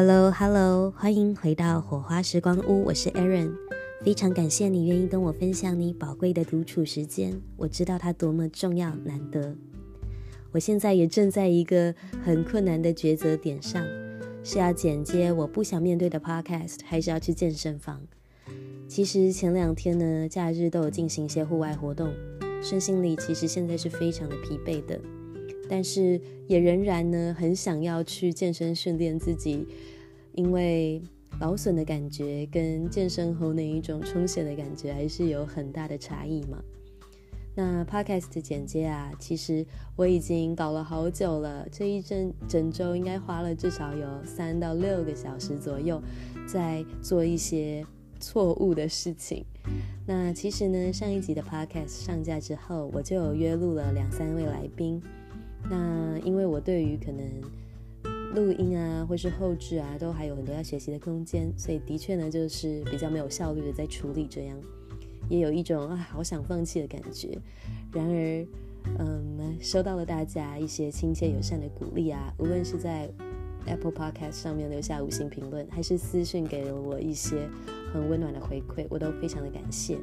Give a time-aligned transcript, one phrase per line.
[0.00, 3.50] Hello Hello，欢迎回到火花时光屋，我是 Erin，
[4.04, 9.56] 非常感谢你愿意跟我分享你宝贵的独处时间，我知道它多么重要难得。
[10.52, 11.92] 我现在也正在一个
[12.24, 13.84] 很困难的抉择点上，
[14.44, 18.00] 是要剪接我不想面对的 Podcast，还是要去健身房？
[18.86, 22.14] 其实前两天呢，假日都有进行一些户外活动，
[22.62, 25.00] 身心里其实现在是非常的疲惫的。
[25.68, 29.66] 但是也仍然呢，很想要去健身训练自己，
[30.32, 31.02] 因为
[31.40, 36.62] 劳损的感觉跟健身后那一种充血的感觉还是有很大的差异嘛。
[37.54, 46.00] 那 Podcast 的剪接啊，其实我已经搞了好久了，这一整整周应该花了至少有三到六个小时左右，
[46.46, 47.84] 在做一些
[48.20, 49.44] 错误的事情。
[50.06, 55.02] 那其实呢，上一集的 Podcast 上架之后，我就有约录了两三位来宾。
[55.64, 57.26] 那因为我对于可能
[58.34, 64.58] 录音啊，或是后制啊，都还有很多要学习的空间，所以的确呢，就是比较没有效率的在处理这样，
[65.28, 67.38] 也有一种啊好想放弃的感觉。
[67.92, 68.46] 然而，
[68.98, 73.10] 嗯，收到了大家一些亲切友善的鼓励啊，无论是在
[73.66, 77.48] Apple Podcast 上面留下五星评论，还是私讯给了我一些
[77.92, 79.98] 很温暖的回馈，我都非常的感谢。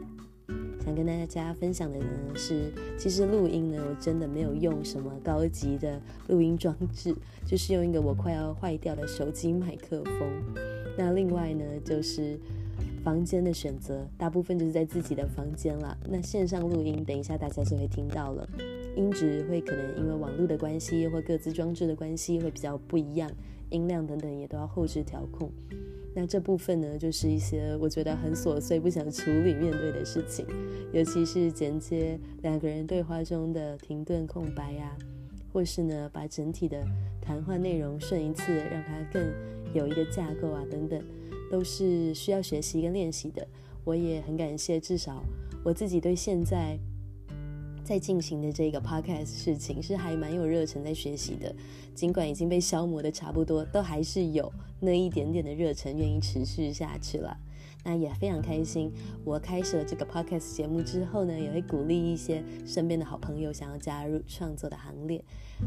[0.85, 2.05] 想跟大家分享的呢
[2.35, 10.29] 是，其实录音呢，我真的没有用什么高级的录音装置，就是用一个我快要坏掉的手机麦克风。
[10.95, 12.39] 那另外呢，就是
[13.03, 15.97] 房间的选择，大部分就是在自己的房间啦。
[16.07, 18.47] 那线上录音，等一下大家就会听到了，
[18.95, 23.31] 音质会可能因为网络的关系或各自装置的关系会比较不一样，
[23.71, 25.49] 音量等等也都要后置调控。
[26.17, 30.45] 那这部分呢，就是一些我觉得很琐碎、不想处理、面对的事情，
[30.93, 34.95] 尤其是剪接两个人对话中的停顿、空白呀、
[35.51, 36.81] 或是呢，把整体的
[37.21, 39.21] 谈话内容顺一次，让它更
[39.73, 41.03] 有一个架构啊，等等，
[41.51, 43.45] 都是需要学习跟练习的。
[43.83, 45.21] 我也很感谢，至少
[45.65, 46.79] 我自己对现在。
[47.85, 51.55] 在进行的这个 podcast 事情是还蛮有热忱在学习的，
[51.93, 57.37] 尽管已经被消磨的差不多，都还是有那一点点的热忱愿意持续下去了。
[57.83, 58.91] 那也非常开心，
[59.23, 65.23] 我开始了这个 podcast 节目之后呢，也会鼓励一些身边的好朋友想要加入创作的行列。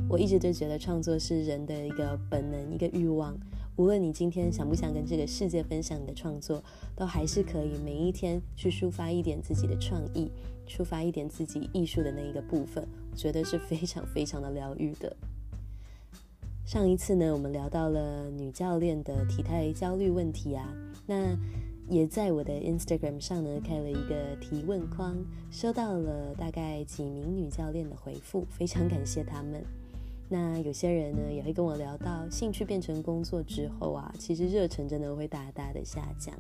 [0.08, 3.38] 我一直都觉得创作是人的一个本能，一个欲望。
[3.76, 6.60] 无论你今天想不想跟这个世界分享你的创作，
[6.96, 10.28] 都还是可以每一天去抒发一点自己的创意，
[10.68, 15.16] 触发一点自己艺术的那一个部分，我觉得是非常非常的疗愈的。
[16.64, 20.70] 上一次呢，我们聊到了女教练的体态焦虑问题啊，
[21.06, 21.34] 那
[21.88, 25.16] 也在我的 Instagram 上呢开了一个提问框，
[25.50, 29.64] 收到了大概几名女教练的回复，非常感谢他们。
[30.28, 36.38] 那有些人呢也会跟我聊到，兴趣变成工作之后啊，其实热忱真的会大大的下降，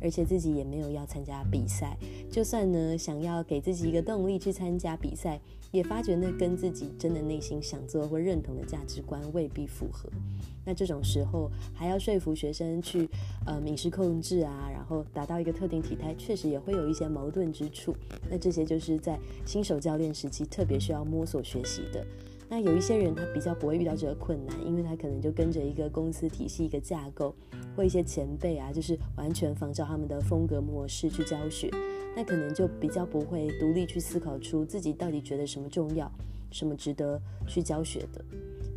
[0.00, 1.96] 而且自己也没有要参加比赛，
[2.30, 5.40] 就算呢想要给自己一个动力去参加比赛，
[5.70, 10.08] 也发觉那跟自己真的内心想做或认同的价值观未必符合。
[10.64, 13.08] 那这种时候还要说服学生去
[13.46, 17.94] 呃饮食控制啊，然后达到一个特定体态，确实也会有一些矛盾之处。
[18.28, 22.04] 那这些就是在新手教练时期特别需要摸索学习的。
[22.48, 27.34] 那有一些人他比较不会遇到这个困难，因为他可能就跟着一个公司体系、一个架构，
[27.76, 31.68] 或一些前辈啊，就是完全仿照他们的风格模式去教学，
[32.14, 36.10] 那可能就比较不会独立去思考出自己到底觉得什么重要，
[36.52, 38.24] 什么值得去教学的。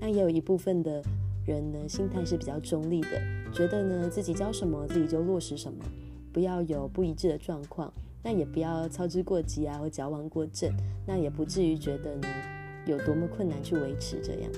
[0.02, 1.04] 那也有一部分的
[1.46, 3.22] 人呢，心态是比较中立的，
[3.54, 5.78] 觉得呢自己教什么自己就落实什么，
[6.34, 7.94] 不要有不一致的状况，
[8.24, 10.74] 那也不要操之过急啊，或矫枉过正，
[11.06, 12.28] 那也不至于觉得呢。
[12.90, 14.52] 有多么困难去维持这样？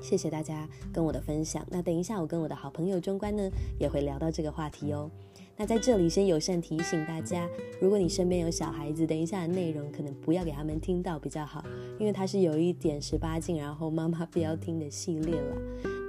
[0.00, 1.66] 谢谢大家跟我的分享。
[1.70, 3.50] 那等一下我跟我的好朋友中观呢
[3.80, 5.10] 也会聊到这个话题哦。
[5.56, 7.48] 那在这里先友善提醒大家，
[7.80, 11.64] 如果你身边有小孩子，等一下的内容可能不要给他们听到比较好，
[11.98, 15.56] 因为它是有一点十八禁，然后妈妈不要听的系列了。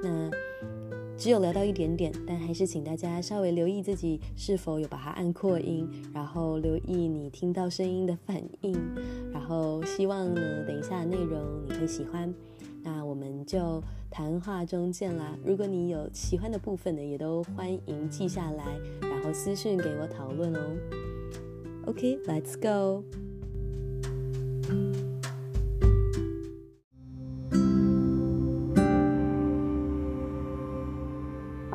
[0.04, 0.30] 那
[1.20, 8.74] 只有聊到一点点，但还是请大家稍微留意自己是否有把它按扩音，然后留意你听到声音的反应，
[9.34, 11.38] 然后希望呢，等一下的内容
[11.68, 12.34] 你会喜欢。
[12.82, 15.38] 那我们就谈话中见啦！
[15.44, 20.62] 如果你有喜欢的部分呢，也都欢迎记下来，然后私讯给我讨论哦。
[21.86, 23.04] OK，let's go。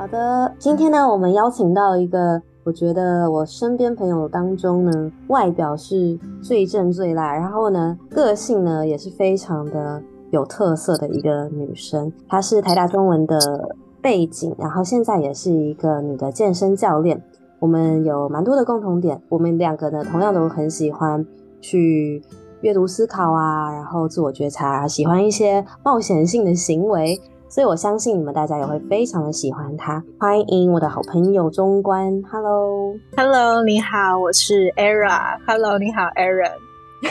[0.05, 9.99] 好的，今天呢，我们邀请到一个，我觉得我身边朋友当中呢，外表是最正最辣，然后呢，个性呢也是非常的
[10.29, 12.13] 有特色的一个女生。
[12.27, 17.19] 她是台大中文的背景，然后现在也是一个女的健身教练。
[17.57, 21.25] 我们有蛮多的共同点，我们两个呢，同样都很喜欢
[21.59, 22.21] 去
[22.61, 27.19] 阅读、思考啊，然后自我觉察，喜欢一些冒险性的行为，
[27.55, 30.03] 所以我相信你们大家也会非常的喜欢他。
[30.19, 36.51] 欢迎我的好朋友中观，Hello，Hello，你好，我是 Era，Hello，你好，Aaron，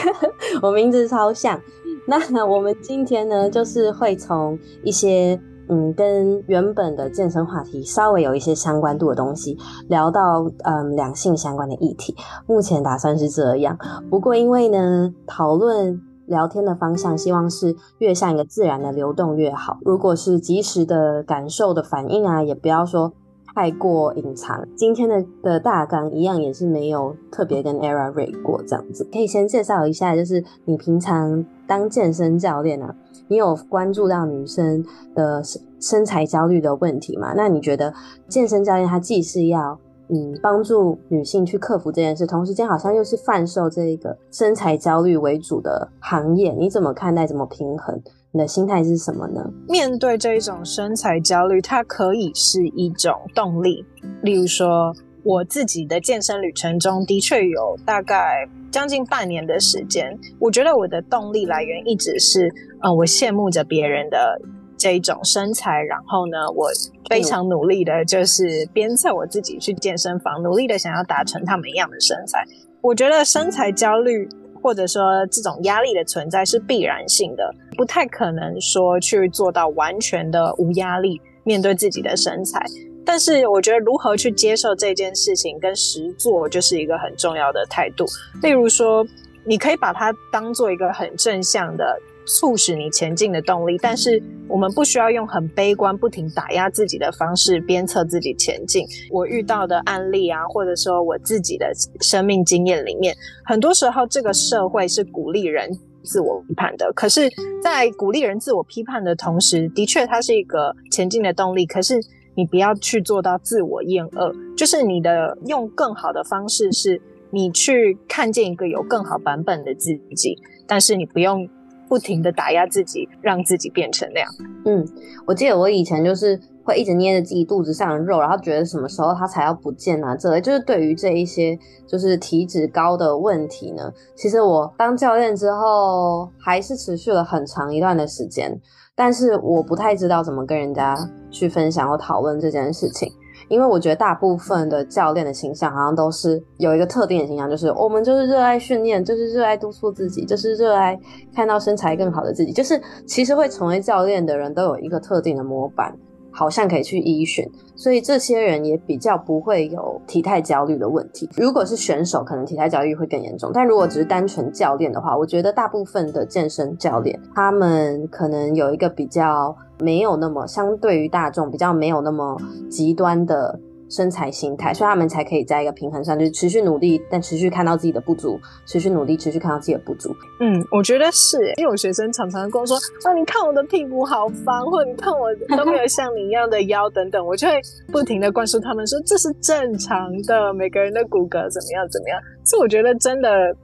[0.61, 1.59] 我名字超像。
[2.05, 5.41] 那我们今天呢，就是会从一些。
[5.67, 9.57] 嗯，跟原本的健身话题稍微有一些相关度的东西，
[9.87, 12.15] 聊到嗯两性相关的议题。
[12.45, 13.75] 目前打算是这样，
[14.07, 19.77] 不过因为呢，讨论聊天的方向，希望是越像一个自然的流动越好。
[19.81, 23.13] 如果是即时的感受的反应啊，也不要说
[23.53, 24.67] 太过隐藏。
[24.75, 32.95] 今天的的大纲一样也是没有特别跟 Era rate 过这样子，可以先介绍一下，就是你平常当健身教练啊。
[33.27, 34.85] 你有关注到女生
[35.15, 37.33] 的身身材焦虑的问题吗？
[37.35, 37.93] 那你觉得
[38.27, 47.25] 健身教练他既是要嗯帮助女性去克服这件事，同时间好像又是贩售这一个身材焦虑为主的行业，你怎么看待？
[47.25, 48.01] 怎么平衡？
[48.31, 49.49] 你的心态是什么呢？
[49.67, 53.85] 面对这一种身材焦虑，它可以是一种动力。
[54.21, 54.93] 例如说，
[55.23, 62.53] 我自己的健身旅程中的确有大概将近半年的时间，我觉得我的动力来源一直是。
[62.81, 64.39] 呃，我羡慕着别人的
[64.77, 66.69] 这一种身材，然后呢，我
[67.09, 72.43] 非常努力的，就是鞭策我自己去健身房，努力的想要达成他们一样的身材。
[72.81, 74.27] 我觉得身材焦虑
[74.61, 82.63] 或者说这种压力的存在是必然性的，不太可能说去做到完全的无压力面对自己的身材。
[83.05, 88.05] 但是我觉得如何去接受这件事情跟实做，就是一个很重要的态度。
[88.41, 89.05] 例如说，
[89.45, 91.99] 你可以把它当做一个很正向的。
[92.25, 98.85] 促使你前进的动力，但是我们不需要用很悲观、不停打压自己的方式鞭策自己前进。
[99.11, 105.69] 我遇到的案例啊，或者说我自己的生命经验里面，很多时候这个社会是鼓励人
[106.03, 106.91] 自我批判的。
[106.93, 107.29] 可是，
[107.63, 111.65] 在鼓励人自我批判的同时，的确它是一个前进的动力。
[111.65, 111.99] 可是
[112.35, 117.01] 你不要去做到自我厌恶，就是你的用更好的方式，是
[117.31, 120.37] 你去看见一个有更好版本的自己，
[120.67, 121.47] 但是你不用。
[121.87, 124.29] 不停的打压自己，让自己变成那样。
[124.65, 124.85] 嗯，
[125.25, 130.15] 我记得我以前就是会一直捏着自己肚子上的肉，然后觉得什么时候它才要不见啊？
[130.15, 138.59] 这类就是对于这一些就是体脂高的问题呢，其实我当教练之后还是持续了很长一段的时间，
[138.95, 140.97] 但是我不太知道怎么跟人家
[141.29, 143.11] 去分享或讨论这件事情。
[143.47, 150.99] 因为我觉得大部分的教练的形象好像都是有一个特定的形象，就是我们就是热爱训练，就是热爱督促自己，就是热爱
[151.33, 152.51] 看到身材更好的自己。
[152.51, 155.95] 就是其实会成为教练的人都有一个特定的模板，
[156.35, 161.29] 好像可以去依循，所以这些人也比较不会有体态焦虑的问题。
[161.37, 163.49] 如果是选手，可能体态焦虑会更严重。
[163.53, 169.55] 但如果只是单纯教练的话，我觉得大部分的健身教练他们可能有一个比较。
[169.77, 172.37] 没有那么相对于大众比较没有那么
[172.69, 173.59] 极端的
[173.89, 180.15] 身材心态，所以他们才可以在一个平衡上，就是持续努力，但持续看到自己的不足，持续努力，持续看到自己的不足。
[180.39, 187.53] 嗯，我觉得是，因为我学生常常跟我说，啊，你看我的屁股好方，或者你看我都没有 像你一样的腰等等，我就会
[187.91, 192.19] 不停的灌输他们说，这是正常的，每个人的骨骼怎么样怎么样。
[192.43, 193.55] 所以我觉得真的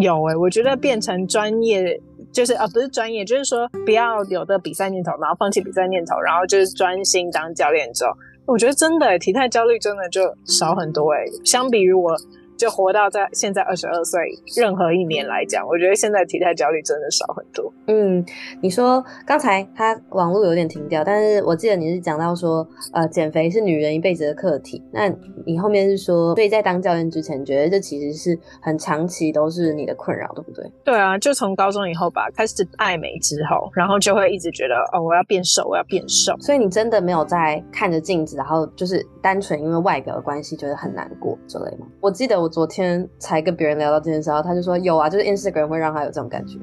[0.00, 2.00] 有诶、欸，我觉得变成专业。
[2.30, 8.10] 就是啊，不是专业，就是说不要有的比赛念头，然后放弃比赛念头，然后就是专心当教练之后，
[8.48, 12.16] 我觉得真的体态焦虑真的就少很多诶，相比于我。
[12.58, 14.20] 就活到在现在二十二岁，
[14.56, 17.72] 任何一年来讲，我觉得现在体态焦虑真的少很多。
[17.86, 18.22] 嗯，
[18.60, 24.82] 你说刚才他网络有点停掉，但是我记得你是讲到说，呃，减肥是女人一辈子的课题。
[24.90, 25.08] 那
[25.46, 30.68] 你后面是说，所以在当教练之前，觉得这其实是很长期都是你的困扰，对不对？
[30.84, 36.36] 对啊，就从高中以后吧，开始爱美之后，然后就会一直觉得，哦，我要变瘦，我要变瘦。
[36.40, 41.86] 所以你真的没有在看着镜子，然后就是单纯因为外表的关系觉得很难过之类吗？
[42.00, 42.47] 我记得我。
[42.48, 46.58] 昨天才跟别人聊到这件事，他就说有啊，就是 Instagram 会让他有这种感觉，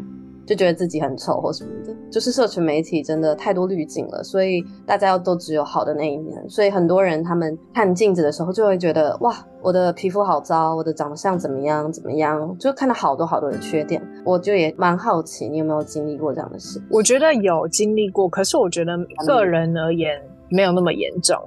[0.46, 1.96] 就觉得自己很丑或什么的。
[2.12, 6.38] 就是社群媒体真的太多滤镜了，所以大家要都只有好的那一面。
[6.48, 14.01] 所以很多人他们看镜子的时候就会觉得哇，我的皮肤好糟，我的长相怎么样怎么样，就看到好多好多的缺点。
[14.24, 16.82] 我就也蛮好奇，你有没有经历过这样的事？
[16.89, 21.38] 我觉得有经历过，可是我觉得个人而言没有那么严重。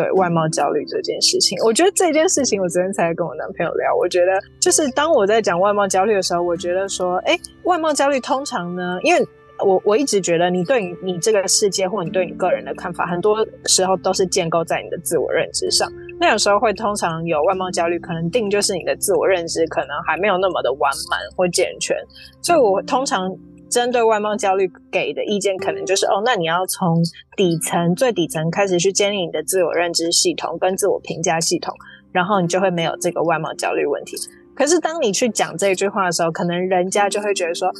[0.00, 3.94] 对外貌焦虑这件事情，我觉得这件事情我昨天才跟我男朋友聊。
[3.94, 9.22] 我觉得就是当我在讲外貌焦虑的时候，我觉得说，哎，外貌焦虑通常呢，因为
[9.62, 15.86] 我我一直觉得，你对你你这个世界或你对你个人的看法，很多时候都是建构在你的自我认知上。
[16.18, 21.94] 那有时候会通常有外貌焦虑，可能定就是你的自我认知可能还没有那么的完满或健全。
[22.40, 23.30] 所以我通常
[23.70, 27.02] 针对外貌焦虑给的意见，可能就是哦，那你要从
[27.36, 31.74] 底层最底层开始去建立你的自我认知系统跟自我评价系统，
[32.12, 34.16] 然后你就会没有这个外貌焦虑问题。
[34.54, 37.70] 可是当你去讲这句话的时候，可能人家就会觉得说。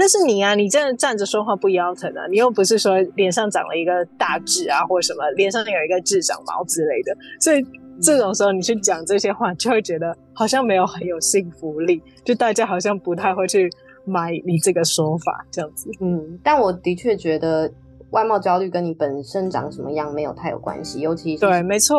[0.00, 2.24] 那是你啊，你真的站着说话不腰疼啊！
[2.30, 7.60] 你又不是说脸上长了一个大痣啊，或者什么脸上有一个痣长毛之类的，所以
[8.00, 13.68] 这种时候你去讲这些话，就会觉得好像没有很有信服力，就大家好像不太会去
[14.08, 15.90] 买你这个说法这样子。
[16.00, 17.70] 嗯，但我的确觉得
[18.10, 21.96] 外貌焦虑跟你本身长什么样没有太有关系，尤其是对，没错。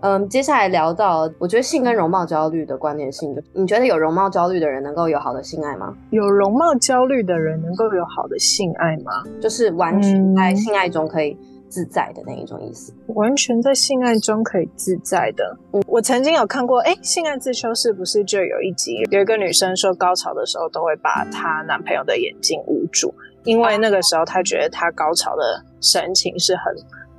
[0.00, 5.92] 嗯，接下来聊到，我觉得性跟容貌焦虑的关联性，就你觉得有容貌焦虑的人能够有好的性爱吗？
[6.10, 9.10] 有容貌焦虑的人能够有好的性爱吗？
[9.40, 11.36] 就是完全在性爱中可以
[11.68, 12.92] 自在的那一种意思。
[13.08, 15.56] 嗯、完全在性爱中可以自在的。
[15.72, 26.64] 嗯，我曾经有看过，哎，性爱自修是不是就有一集有一个女生说，高潮的时候都会把她男朋友的眼睛捂住，因为那个时候她觉得她高潮的神情是很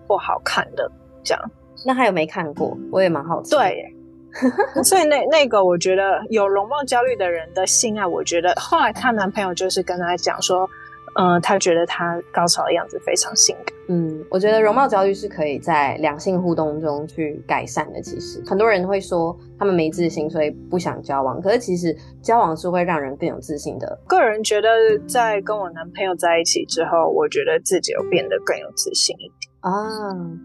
[0.07, 0.89] 不好看的，
[1.23, 1.51] 这样。
[1.85, 2.77] 那还有没看过？
[2.91, 3.51] 我也蛮好奇。
[3.51, 3.95] 对，
[4.83, 10.69] 所以那那个我觉得有容貌焦虑的人的性爱，我觉得后来她男朋友就是跟她讲说，嗯、
[11.15, 13.75] 呃，他觉得他高潮的样子非常性感。
[13.89, 18.01] 嗯，我觉得容貌焦虑是可以在两性互动中去改善的。
[18.01, 21.41] 其实很多人会说他们没自信，所以不想交往。
[21.41, 23.97] 可是其实交往是会让人更有自信的。
[24.07, 24.69] 个人觉得
[25.07, 29.51] 在跟我男朋友在一起之后，我觉得自己有变得更有自信一点。
[29.61, 29.71] 啊，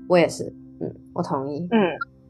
[0.09, 0.45] 我也是。
[0.81, 1.67] 嗯，我同意。
[1.71, 1.79] 嗯，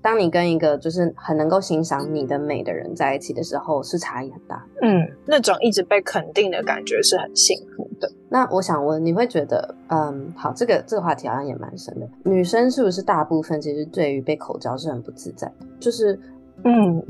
[0.03, 4.67] 当你跟一个就是很能够欣赏你的美的人在一起的时候，是差异很大。
[4.83, 8.11] 嗯，那种一直被肯定的感觉是很幸福的。
[8.29, 12.09] 那我想问，你会觉得，嗯，好，这个这个话题好像也蛮深的。
[12.25, 15.51] 女生是不是大部分其实对于被口交是很不自在？
[15.79, 16.19] 就是，
[16.65, 17.03] 嗯。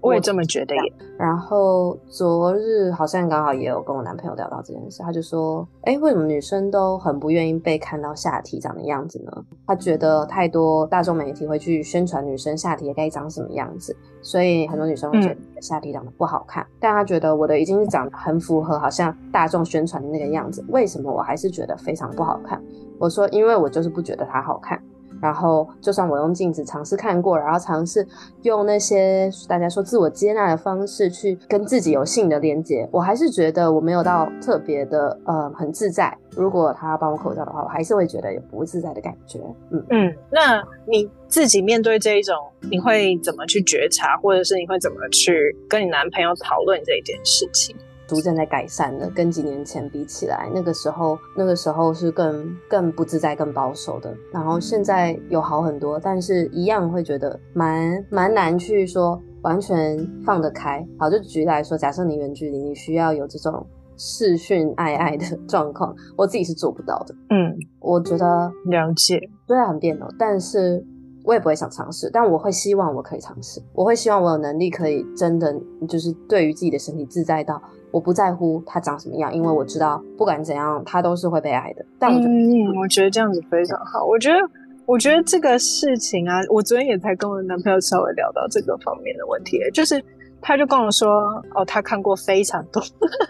[0.00, 0.92] 我也这么觉得耶。
[1.18, 9.44] 然后昨日好像刚好也有跟我男朋友聊到这件事，他就说：“哎，为什么女生都很不愿意被看到下体长的样子呢？
[9.66, 16.64] 他觉得太多大众媒体会去宣传女生下体该长什么样子，所以很多女生会觉得下体长得不好看。
[16.64, 16.66] 嗯。
[16.80, 22.62] 但他觉得我的已经是长得很符合好像大众宣传的那个样子，为什么我还是觉得非常不好看？
[22.98, 24.82] 我说：因为我就是不觉得它好看。”
[25.20, 28.06] 然后，就算我用镜子尝试看过，然后尝试
[28.42, 36.16] 用那些大家说自我接纳的方式去跟自己有性的连接，我还是觉得我没有到特别的呃很自在。
[36.36, 39.40] 如果他帮我口罩的话，我还是会觉得有不自在的感觉。
[39.70, 42.36] 嗯嗯，那你自己面对这一种，
[42.70, 47.74] 你会怎么去觉察，或者是你会怎么去跟你男朋友讨论这一件事情？
[48.10, 54.12] 逐渐在改善的，跟几年前比起来，那个时候那个时候是更更不自在、更保守的。
[54.32, 60.84] 然后现在有好很多，但是一样会觉得蛮蛮难去说完全放得开。
[60.98, 63.64] 好，就举例来说，假设你远距离，你需要有这种
[63.96, 67.14] 视讯爱爱的 状况，我自己是做不到的。
[67.30, 70.84] 嗯，我觉得了解，虽然很别扭，但是
[71.24, 72.10] 我也不会想尝试。
[72.12, 75.54] 但我会希望我可以尝试，我会希望我有能力可以真的
[75.88, 77.60] 就是对于自己的身体自在到。
[77.92, 81.84] 我不在乎他长什么样，因为我知道不管怎样，他都是会被爱的。
[81.98, 84.04] 但我觉得，嗯，我觉得这样子非常好。
[84.04, 84.38] 我觉得，
[84.86, 90.00] 我觉得这个事情啊，我昨天也才跟我男朋友稍微聊到这个方面的问题，就是
[90.40, 91.08] 他就跟我说，
[91.52, 92.80] 哦，他看过非常多，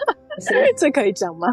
[0.77, 1.49] 这可以讲吗？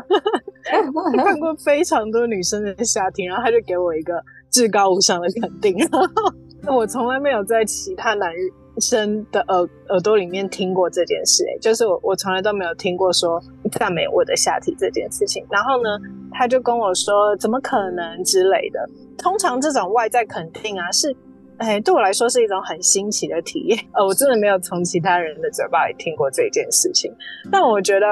[0.70, 5.76] 他看过非常多女生的夏天，然后他就给我一个至高无上的肯定。
[6.68, 8.32] 我从来没有在其他男。
[8.80, 15.44] 生的耳耳朵里面听过这件事，欸，就是我我从来都没有听过说赞美我的下体这件事情。
[15.50, 15.90] 然后呢，
[16.32, 18.88] 他就跟我说怎么可能之类的。
[19.18, 21.12] 通常这种外在肯定啊，是
[21.58, 23.80] 哎对我来说是一种很新奇的体验。
[23.94, 27.12] 呃，我真的没有从其他人的嘴巴里听过这件事情。
[27.52, 28.06] 但我觉得。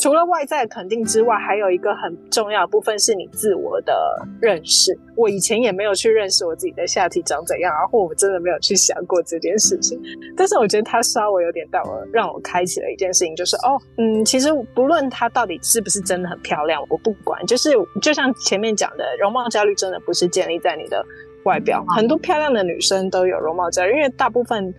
[0.00, 3.94] 除了外在肯定之外，还有一个很重要的部分是你自我的
[4.40, 4.96] 认识。
[5.16, 10.00] 我以前也没有去认识我自己的下体长怎样，然后我真的没有去想过这件事情。
[10.36, 17.44] 但是我觉得它稍微有点到了，让我开启了一件事情，就是哦，嗯，其实不论它到底是不是真的很漂亮，我不管。
[17.46, 21.04] 就是就像前面讲的，容貌焦虑真的不是建立在你的
[21.44, 21.84] 外表。
[21.88, 24.72] 很多漂亮的女生都有容貌焦虑，因为大部分。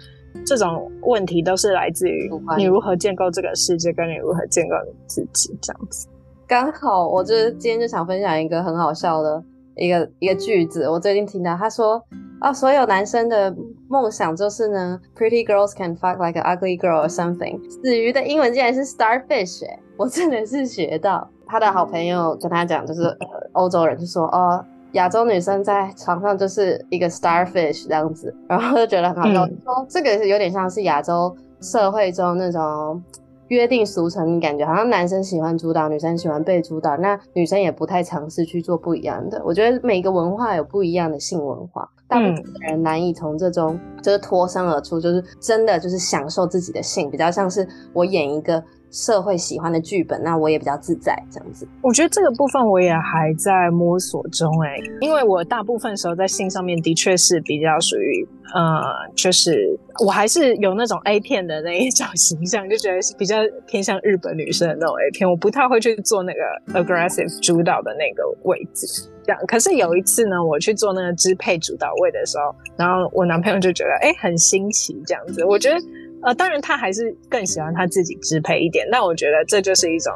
[0.45, 6.07] 这种问题都是来自于你如何建构这个世界，跟你如何建构你自己这样子。
[6.47, 9.43] 刚好，我就是今天就想分享一个很好笑的
[9.75, 10.89] 一个一个句子。
[10.89, 12.03] 我最近听到他说
[12.39, 13.55] 啊，所有男生的
[13.87, 17.59] 梦想就是呢，Pretty girls can fuck like an ugly girl or something。
[17.69, 33.01] 死鱼的英文竟然是 starfish，欸，我真的是学到他的好朋友跟他讲，就是呃欧洲人就说哦，亚洲女生在床上就是一个 starfish 这样子，然后就觉得很好笑，嗯、说这个是有点像是亚洲社会中那种。
[33.49, 39.41] 约定俗成，的感觉好像男生喜欢主导，女生喜欢被主导，那女生也不太尝试去做不一样的。
[39.43, 48.63] 我觉得每个文化有不一样的性文化，大部分的人难以从这种就是脱身而出，就是真的就是享受自己的性，比较像是我演一个。
[48.91, 51.67] 社会喜欢的剧本，那我也比较自在这样子。
[51.81, 58.81] 我觉得这个部分我也还在摸索中哎，因为我大部分时候在性上面的确是比较属于呃，
[59.15, 66.39] 就是我还是有那种 A 片的那一种形象，就觉得是比较偏向日本女生的那种 A 片，我不太会去做那个
[66.73, 68.87] aggressive 主导的那个位置。
[69.23, 75.77] 这样，可是有一次呢，我去做那个支配主导位的时候，然后我男朋友就觉得哎，很新奇这样子，我觉得。
[76.21, 80.13] 呃，当然他还是更喜欢他自己支配一点，那我觉得这就是一种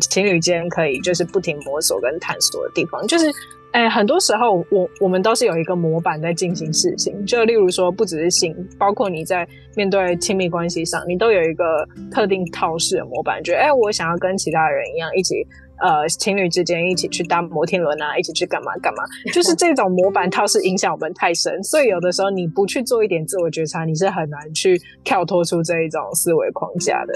[0.00, 3.06] 情侣间可以就是不停摸索跟探索的地方。
[3.06, 3.30] 就是，
[3.72, 15.46] 哎，很多时候我我们都是有一个模板在进行事情，就例如说不只是性，包括你在面对亲密关系上，你都有一个特定套式的模板，觉得哎，我想要跟其他人一样一起。
[15.82, 19.02] 呃，情侣之间一起去搭摩天轮啊，一起去干嘛干嘛，
[19.34, 27.12] 就是这种模板套是影响我们太深，所以有的时候你不去做一点自我觉察，你是很难去跳脱出这一种思维框架的。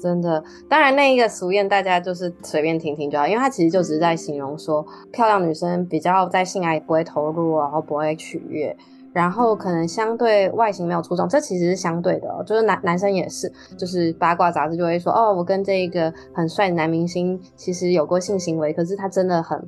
[0.00, 8.74] 真的，当然那一个俗谚大家就是随便听听就好，因为它其实就只是在形容说漂亮女生比较在性爱不会投入，然后不会取悦。
[9.16, 19.58] 然后可能相对外形没有出众，这其实是相对的哦，就是男男生也是，就是八卦杂志就会说，哦，我跟这个很帅的男明星其实有过性行为，可是他真的很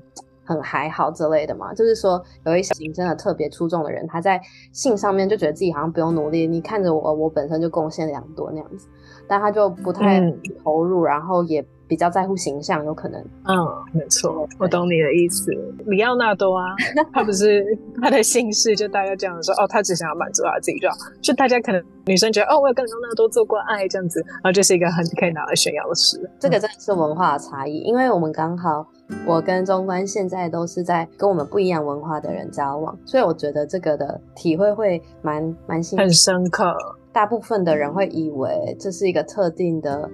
[0.44, 4.38] 很还好之类的嘛，就是说有一些型真的特别出众的人，他在
[4.70, 8.86] 性上面就觉得自己好像不用努力，你看着我，我本身就贡献良多那样子，
[9.26, 10.20] 但他就不太
[10.62, 11.64] 投入，嗯、然后也。
[11.88, 13.18] 比较在乎形象，有可能。
[13.44, 13.56] 嗯，
[13.92, 15.50] 没错，我懂你的意思。
[15.86, 16.64] 里奥纳多啊，
[17.12, 17.64] 他不是
[18.02, 20.96] 他的姓氏，就大家这样说哦，他只想要满足他自己就好。
[21.22, 26.20] 就大家可能女生觉得哦，我有跟里奥纳多做过爱这样子，然后就是一个很可以拿来炫耀的事。
[26.38, 28.86] 这个真的是文化的差异，因为我们刚好
[29.26, 36.76] 我跟中观现在都是在跟我们不一样文化的人交往，所以我觉得这个的体会会蛮蛮新，很深刻。
[37.12, 40.08] 大部分的人会以为这是一个特定的。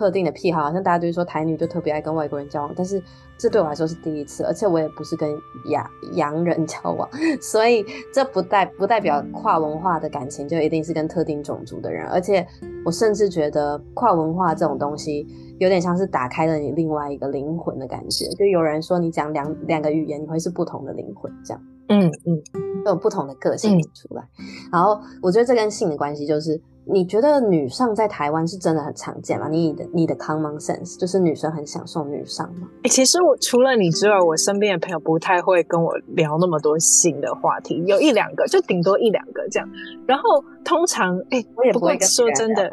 [0.00, 3.02] 特定的癖好，好像大家就是说台女就特别爱跟外国人交往，但是
[3.36, 5.30] 这对我来说是第一次，而且我也不是跟
[5.66, 7.06] 亚洋人交往，
[7.38, 12.46] 所以这不代不代表跨文化的感情就一定是跟特定种族的人，而且
[12.82, 15.26] 我甚至觉得跨文化这种东西
[15.58, 26.58] 有点像是打开了你另外一个灵魂的感觉，就有人说你讲两两个语言，你会是不同的灵魂，这样，嗯嗯，都有不同的个性出来，嗯、然后我觉得这跟性的关系就是。
[26.92, 29.48] 你觉得女上在台湾是真的很常见吗？
[29.48, 32.68] 你的你的 common sense 就是女生很享受女上吗？
[32.82, 39.68] 欸，其实我除了你之外，我身边的朋友不太会跟我聊那么多性的话题，有一两个，就顶多一两个这样。
[40.06, 42.68] 然后通常，哎、欸，我也不会说真的，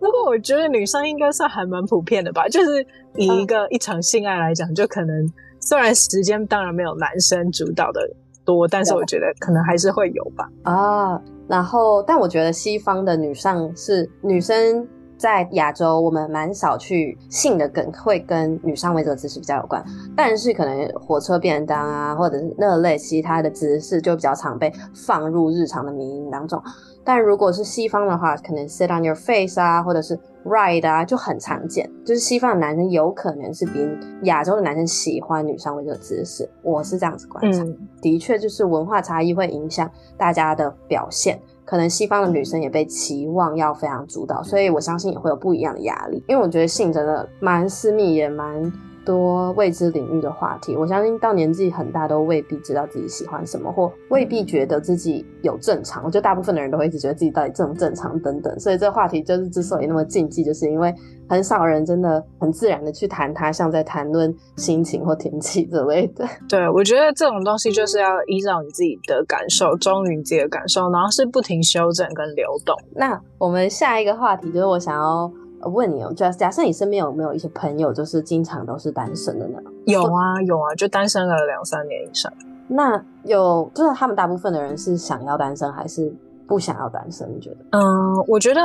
[0.00, 2.84] 不过我觉得女生应该算还蛮普遍的吧，就是
[3.16, 8.00] 以一个一场性爱来讲，就可能虽然时间当然没有男生主导的
[8.44, 10.48] 多，但是我觉得可能还是会有吧。
[10.62, 11.20] 啊。
[11.50, 14.86] 然后，但我觉得西方的女上是女生
[15.20, 19.84] 在亚洲，我们蛮少去性的梗会跟女上位这个姿势比较有关。
[20.16, 26.58] 但是可能火车便当啊，或者是那类其他的姿势就比较常被放入日常的迷因当中。
[27.04, 31.90] 但如果是西方的话，可能 sit on your face 啊，或者是 ride 啊，就很常见。
[32.02, 33.86] 就是西方的男生有可能是比
[34.22, 36.48] 亚洲的男生喜欢女上位这个姿势。
[36.62, 41.38] 我是这样子观察，嗯、的确就是文化差异会影响大家的表现。
[41.70, 46.20] 可能西方的女生也被期望要非常主导，所以我相信也会有不一样的压力。
[46.26, 48.89] 因为我觉得性真的蛮私密，也蛮。
[49.04, 56.04] 多未知领域的话题，我相信到年纪很大都未必知道自己喜欢什么，或未必觉得自己有正常。
[56.04, 60.94] 我觉得大部分的人都会一直觉得自己到底正不正常等等，所以这个话题就是之所以那么禁忌，就是因为
[61.28, 66.26] 很少人真的很自然的去谈它，像在谈论心情或天气之类的。
[66.48, 72.76] 对，我觉得这种东西就是要依照你自己的感受，忠于你自己的感受，然后是不停修正跟流动。
[72.94, 75.30] 那我们下一个话题就是我想要。
[75.62, 79.58] 我问你哦，假假设你身边有没有一些朋友，就是经常都是单身的呢？
[79.84, 82.32] 有啊，有啊，就单身了两三年以上。
[82.66, 86.12] 那有，就是他们大部分的人是想要单身，还是
[86.46, 87.30] 不想要单身？
[87.34, 87.56] 你觉得？
[87.72, 88.60] 嗯，我觉得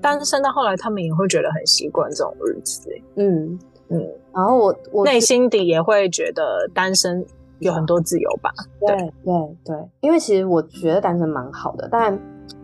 [0.00, 2.90] 单身到后来，他们也会觉得很习惯这种日子。
[3.16, 3.58] 嗯
[3.88, 7.24] 嗯，然后我我内心底也会觉得单身
[7.58, 8.50] 有很多自由吧。
[8.80, 12.18] 对对对，因为其实我觉得单身蛮好的，但。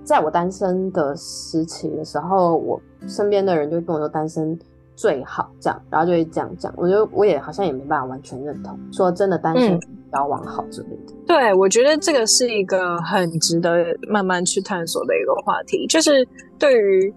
[0.04, 4.58] 在我单身的时期的时候，我身边的人就跟我说单身
[4.94, 6.72] 最好这样，然后就会这样讲。
[6.76, 9.78] 我觉得我也好像也没办法完全认同，说真的单身
[10.12, 11.12] 交往好之类的。
[11.12, 16.26] 嗯、对，我觉得这个是一个很值得慢慢去探索的一个话题，就是
[16.58, 17.14] 对于。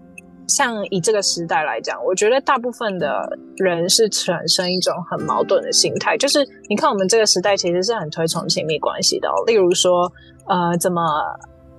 [0.48, 10.10] 像以这个时代来讲，我觉得大部分的人是产生一种很矛盾的心态，就是你看我们这个时代其实是很推崇亲密关系的哦，例如说，
[10.48, 11.00] 呃，怎么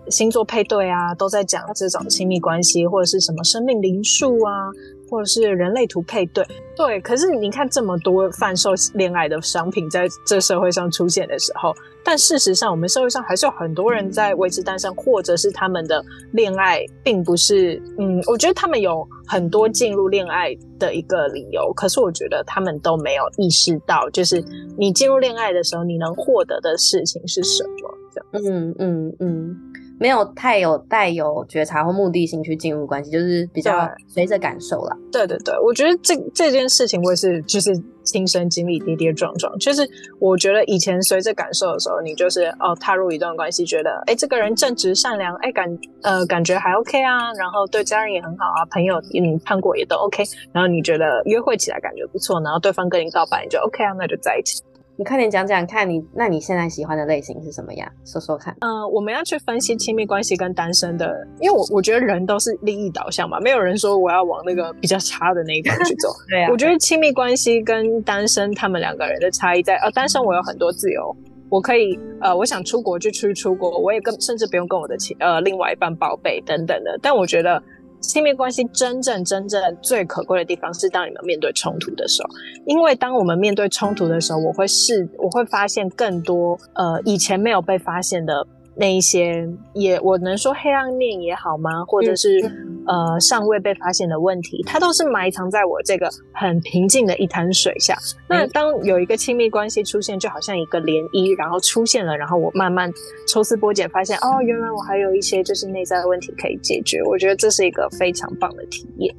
[0.10, 4.72] 星座配对啊，都在讲这种亲密关系，或者是什么生命灵数啊。
[5.10, 6.42] 或者是人类图配对，
[6.74, 24.42] 对，可是你看这么多贩售恋爱的商品在这社会上出现的时候，但事实上我们社会上还是有很多人在维持单身，或者是他们的恋爱并不是，嗯，我觉得他们有很多进入恋爱的一个理由，可是我觉得他们都没有意识到，就是
[24.78, 27.98] 你进入恋爱的时候，你能获得的事情是什么？
[28.14, 29.58] 这样，嗯嗯嗯。
[30.02, 34.98] 没有太有带有觉察或目的性去进入关系，就是比较随着感受啦。
[35.12, 37.72] 对对对，我觉得这这件事情我也是就是
[38.04, 39.56] 亲身经历跌跌撞撞。
[39.60, 39.88] 就是
[40.20, 45.70] 我觉得以前随着感受的时候，你就是哦踏入一段关系，觉得哎这个人正直善良，哎感
[46.02, 54.64] 呃感觉还 OK 啊，然后对家人也很好啊，朋友嗯看过也都 OK，然后你觉得约会起来感觉不错，然后对方跟你告白，你就 OK 啊，那就在一起。
[55.02, 57.92] 你快点讲讲看你，那你现在喜欢的类型是什么呀？
[58.06, 58.56] 说说看。
[58.60, 66.08] 嗯、呃，我们要去分析亲密关系跟单身的，因为我我觉得人都是利益导向嘛，没有人说我要往那个比较差的那一方去走。
[66.30, 66.52] 对啊。
[66.52, 71.16] 我觉得亲密关系跟单身他们两个人的差异在，呃，单身我有很多自由，
[71.50, 77.00] 我可以呃，我想出国就出去出国，我也跟甚至不用跟我的亲呃另外一半报备等等的。
[77.02, 77.64] 但我觉得。
[78.02, 82.30] 亲密关系真正真正最可贵的地方是当你们面对冲突的时候，
[82.66, 88.46] 因为当我们面对冲突的时候，我会是我会发现更多呃以前没有被发现的。
[88.74, 91.84] 那一些也，我能说黑暗面也好吗？
[91.86, 97.96] 或者是、嗯、呃尚未被发现的问题，它都是埋藏在我这个很平静的一滩水下。
[98.28, 102.92] 嗯、那当有一个亲密关系出现，就好像一个涟漪，然后出现了，然后我慢慢
[103.28, 107.02] 抽丝剥茧，发现哦，原来我还有一些就是内在的问题可以解决。
[107.04, 109.14] 我觉得这是一个非常棒的体验。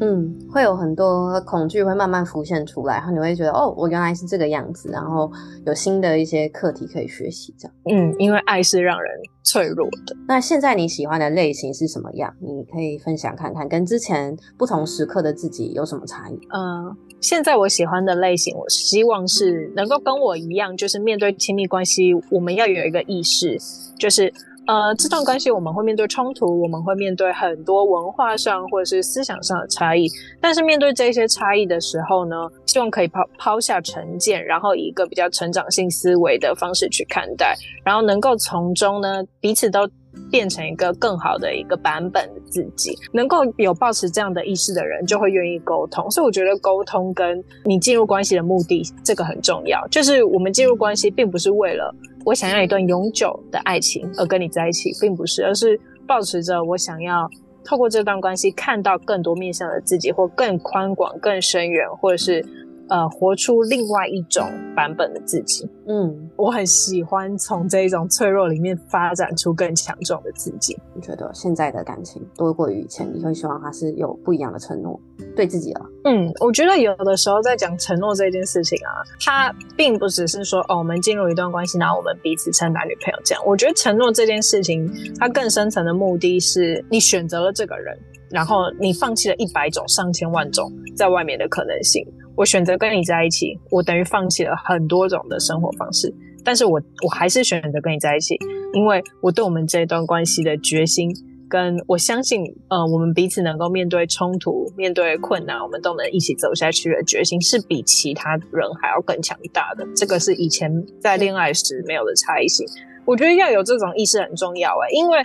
[0.00, 5.30] 嗯，会有很多恐惧会慢慢浮现出来，然后你会觉得哦，我原来是这个样子，然后
[5.66, 7.74] 有新的一些课题可以学习，这样。
[7.90, 9.10] 嗯，因为爱是让人
[9.42, 10.16] 脆弱的。
[10.26, 12.34] 那现在你喜欢的类型是什么样？
[12.40, 16.34] 你可以分享看看，跟之前不同时刻的自己有什么差异？
[16.54, 23.58] 嗯，现在我喜欢的类型，我希望是能够跟我一样，就是面对亲密关系，我们要有一个意识，
[23.98, 24.32] 就是。
[24.66, 30.08] 呃，这段关系我们会面对冲突，我们会面对很多文化上或者是思想上的差异。
[30.40, 39.86] 但是面对这些差异的时候呢，希望可以抛抛下成见，然后以一个比较成长性思维的方式去看待，然后能够从中呢彼此都
[40.34, 42.98] 变成一个更好的一个版本的自己。
[43.12, 46.10] 能够有保持这样的意识的人，就会愿意沟通。
[46.10, 49.86] 所以我觉得沟通跟你进入关系的目的，这个很重要。
[49.86, 51.94] 就是我们进入关系，并不是为了。
[52.24, 57.30] 我想要一段永久的爱情而跟你在一起，并不是，而是保持着我想要
[57.64, 62.44] 透过这段关系看到更多面向的自己，或更宽广、更深远，或者是。
[62.86, 65.66] 呃，活出另外一种版本的自己。
[65.86, 70.76] 嗯，我很喜欢从这一种脆弱里面发展出更强壮的自己。
[70.94, 74.98] 你觉得现在的感情多过于以前，你会希望他是有不一样的承诺
[75.36, 75.86] 对自己了？
[76.04, 83.44] 嗯，我觉得有的时候在讲承诺这件事情啊，它并不只是说哦，我们进入一段关系，然后我们彼此称男女朋友这样。
[83.46, 87.98] 我觉得承诺这件事情，它更深层的目的是你选择了这个人，
[88.30, 92.06] 然后你放弃了一百种、上千万种在外面的可能性。
[92.36, 96.12] 我选择跟你在一起，我等于放弃了很多种的生活方式，
[96.44, 98.36] 但是我我还是选择跟你在一起，
[98.72, 101.08] 因为我对我们这段关系的决心，
[101.48, 109.86] 跟我相信，呃，我们彼此能够面对冲突、面对困难，我们都能一起走下去的决心，是比其他人还要更强大的。
[109.94, 112.66] 这个是以前在恋爱时没有的差异性。
[113.04, 115.22] 我觉得要有这种意识很重要诶，因为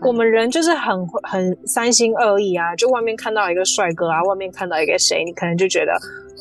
[0.00, 5.92] 我们人就是很很三心二意啊，就外面看到一个帅哥啊，外面看到一个谁，你可能就觉得。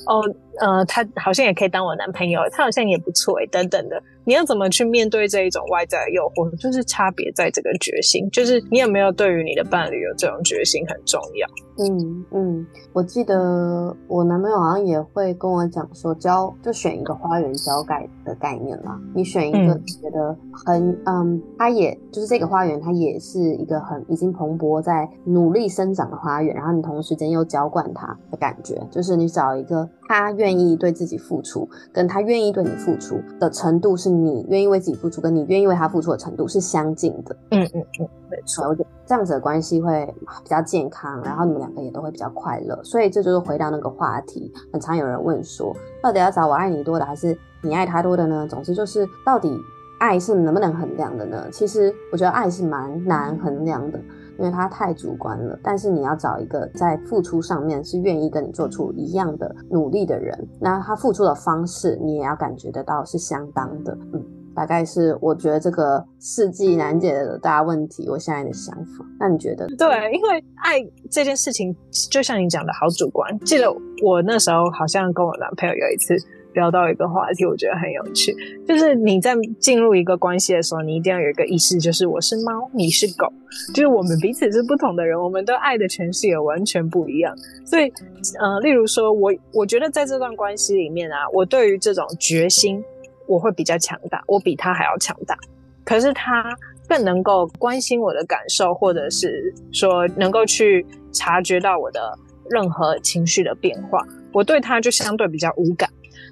[0.07, 0.23] 哦，
[0.59, 4.01] 呃，他好像也可以当我男朋友，他好像也不错诶，等等的。
[4.25, 6.49] 你要怎么去面对这一种外在的诱惑？
[6.61, 11.47] 就是差别在这个决心，就是你有没有对于你的伴侣有这种决心很重要。
[11.79, 18.99] 嗯嗯，我记得我男朋友好像也会跟我讲说，交就选一个花园交盖的概念啦。
[19.15, 34.17] 你选一个觉得很嗯，嗯，他也就是这个花园，它也是一个很已经蓬勃在努力生长的花园，然后你同时间又浇灌它的感觉，就是你找一个他愿意对自己付出，跟他愿意对你付出的程度是。
[34.17, 37.35] 你愿意为自己付出，跟你愿意为他付出的程度是相近的。
[37.51, 38.65] 嗯嗯嗯，没错。
[38.65, 40.11] 我觉得这样子的关系会
[40.43, 42.81] 比较健康，然后你们两个也都会比较快乐。
[42.83, 48.47] 所以这就是回到那个话题，很常有人问说，到底要找我爱你多的，还是你爱他多的呢？
[48.49, 49.55] 总之就是到底。
[49.99, 51.47] 爱是能不能衡量的呢？
[51.51, 53.99] 其实我觉得爱是蛮难衡量的，
[54.37, 55.59] 因为它太主观了。
[55.63, 63.97] 但是你要找一个在付出上面是愿意跟你做出一样的努力的人，那他付出的方式你也要感觉得到是相当的。
[64.13, 64.23] 嗯，
[64.55, 69.05] 大概是我觉得这个世纪难解的大问题，我现在的想法。
[69.19, 69.67] 那你觉得？
[69.77, 70.79] 对，因为爱
[71.11, 71.75] 这件事情，
[72.11, 73.37] 就像你讲的好主观。
[73.39, 73.71] 记得
[74.03, 76.15] 我那时候好像跟我男朋友有一次。
[76.57, 78.35] 聊到一个话题，我觉得很有趣，
[78.67, 83.31] 就是你在进入一个关系的时候，你一定要有一个意识，就是我是猫，你是狗，
[83.75, 87.35] 就是我们彼此是不同的人，我们对爱的诠释也完全不一样。
[87.63, 87.93] 所以，
[88.39, 92.83] 呃，例如说我，我觉得在这段关系里面啊，我对于这种决心，
[93.27, 95.37] 我会比较强大，我比他还要强大。
[95.85, 96.43] 可是他
[96.87, 102.17] 更能够关心我的感受，或者是说能够去察觉到我的
[102.49, 105.87] 任何情绪的变化，我对他就相对比较无感。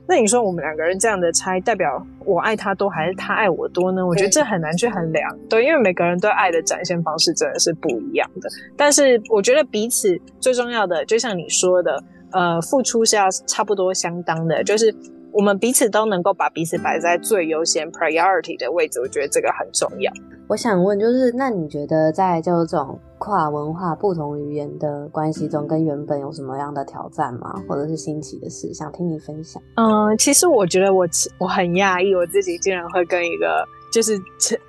[0.07, 4.05] 那你说我们两个人这样的差，代表我爱他多还是他爱我多呢？
[4.05, 8.49] 我觉得这很难去衡量，对，因为每个人对爱的展现方式真的是不一样的。
[8.77, 14.93] 但是我觉得彼此最重要的，就像你说的，呃，付出是要差不多相当的，就是
[15.35, 20.09] 我们彼此都能够把彼此摆在最优先 priority 的位置，我觉得这个很重要。
[20.47, 27.53] 我想问，就是那你觉得在就这种跨文化、不同语言的关系中，跟原本有什么样的挑战吗？
[27.67, 29.61] 或者是新奇的事，想听你分享？
[29.75, 31.05] 嗯，其实我觉得我
[31.37, 33.65] 我很讶异，我自己竟然会跟一个。
[33.95, 34.19] 就是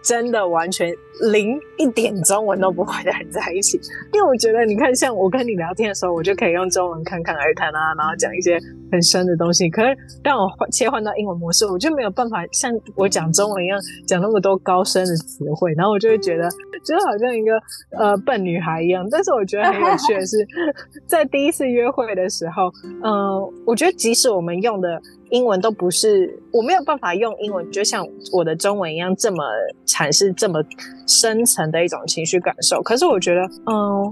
[0.00, 0.88] 真的完全
[1.32, 3.76] 零一点中文都不会的人在一起，
[4.12, 8.56] 因为我觉得你看，像我跟你聊天的时候，我就可以用中文侃侃而谈啊，然后讲一些
[8.92, 9.68] 很深的东西。
[9.68, 9.88] 可是
[10.22, 16.48] 当我切换到英文模式，我就没有办法像我讲中文一样讲那么多高深的词汇，然后我就会觉得，
[16.84, 17.60] 觉得好像一个
[17.98, 19.04] 呃笨女孩一样。
[19.10, 20.46] 但是我觉得很有趣的是，
[21.04, 22.70] 在第一次约会的时候，
[23.02, 25.02] 嗯、我觉得即使我们用的。
[25.30, 29.44] 英文都不是，我没有办法用英文，就像我的中文一样，这么
[29.86, 30.62] 阐释这么
[31.06, 32.80] 深层的一种情绪感受。
[32.82, 34.10] 可是我觉得，嗯，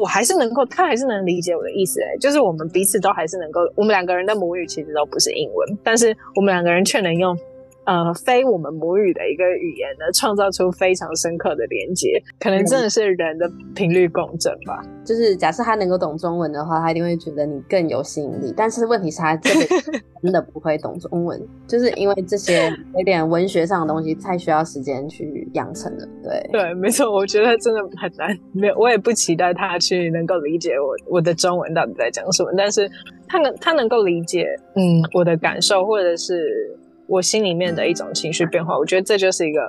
[0.00, 2.00] 我还是能够，他还是能理解我的意思。
[2.00, 7.36] 诶，就是我们彼此都还是能够，我们两个人的母语其实都不是英文，但是我们两个人却能用。
[7.84, 14.80] 呃，非我们母语的一个语言呢，创造出非常深刻的连接，可能真的是人的频率共振吧。
[14.84, 18.54] 嗯、就是假设他能够懂中文的话，他一定会觉得你更有吸引力。
[18.56, 19.66] 但是问题是，他这个
[20.22, 26.06] 真的不会懂中文，就是因为这些有点文学上的东西，太需要时间去养成了。
[26.22, 28.38] 对对，没错，我觉得真的很难。
[28.52, 32.88] 没有，我也不期待他去能够理解我我的中文到底在讲什么，但是
[33.26, 36.78] 他能他能够理解，嗯，我的感受，或者是。
[37.06, 39.60] 我心里面的一种情绪变化，我觉得这就是一个，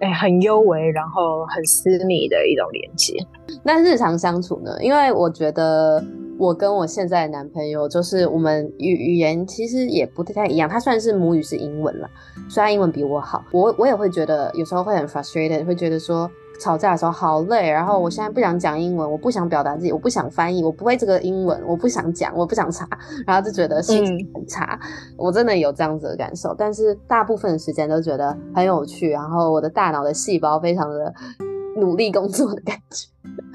[0.00, 3.14] 哎，很幽微，然后很私密的一种连接。
[3.62, 4.76] 那日常相处呢？
[4.80, 6.04] 因为我觉得
[6.38, 10.68] 我跟我现在的男朋友，就是我们语语言其实也不太一样。
[10.68, 12.10] 他算是母语是英文了，
[12.48, 16.30] 虽然英文比我好，我我也会觉得有时候会很 frustrated，会觉得说。
[16.64, 22.88] 吵架的时候好累，然后我现在不想讲英文，我不想表达自己，我不想翻译，我不会这个英文，我不想讲，我不想查，
[23.26, 24.80] 然后就觉得心情很差。
[24.82, 24.88] 嗯。
[25.18, 31.12] 我真的有这样子的感受，但是大部分的时间都觉得很有趣，然后我的大脑的细胞非常的
[31.76, 33.06] 努力工作的感觉。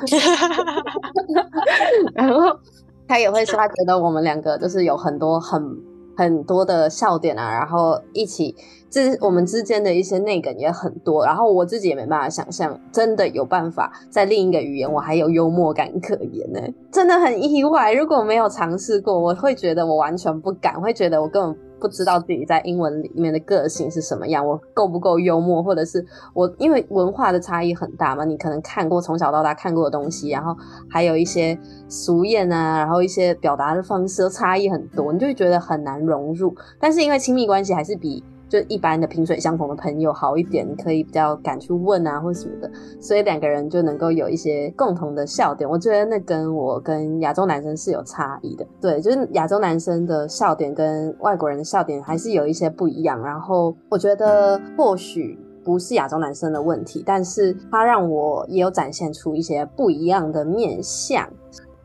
[2.13, 2.59] 然后
[3.07, 5.88] 他也会说，他觉得我们两个就是有很多很。
[6.19, 8.53] 很多的笑点啊，然后一起，
[8.89, 16.59] 这我们之间的一些内梗也很多，然后我自己也没办法想象，真的有办法在另一个语言我还有幽默感可言呢，
[16.91, 17.93] 真的很意外。
[17.93, 21.68] 如果没有尝试过，我会觉得我完全不敢，会觉得我根本。
[21.79, 30.55] 不知道自己在英文里面的个性是什么样，我够不够幽默，或者是我因为文化的差异很大嘛，你可能看过从小到大看过的东西，然后
[30.89, 36.53] 还有一些俗谚啊，然后一些表达的方式都差异很多，你就会觉得很难融入。
[36.79, 38.23] 但是因为亲密关系还是比。
[38.49, 45.69] 就一般的萍水相逢的朋友好一点，你可以比较敢去问啊，或什么的，所以两个人就能够有一些共同的笑点。
[45.69, 53.21] 我觉得那跟我跟亚洲男生是有差异的，对，就是亚洲男生的笑点跟外国人的笑点还是有一些不一样。
[53.21, 61.29] 然后我觉得或许不是亚洲男生的问题，但是他让我也有展现出一些不一样的面相。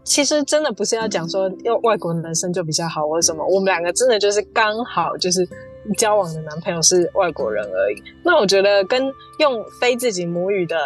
[0.02, 5.46] 其实真的不是要讲说，要外国男生就比较好或什么，我们两个真的就是刚好就是。
[5.96, 8.02] 交往的男朋友是外国人而已。
[8.22, 9.02] 那我觉得跟
[9.38, 10.76] 用非自己母语的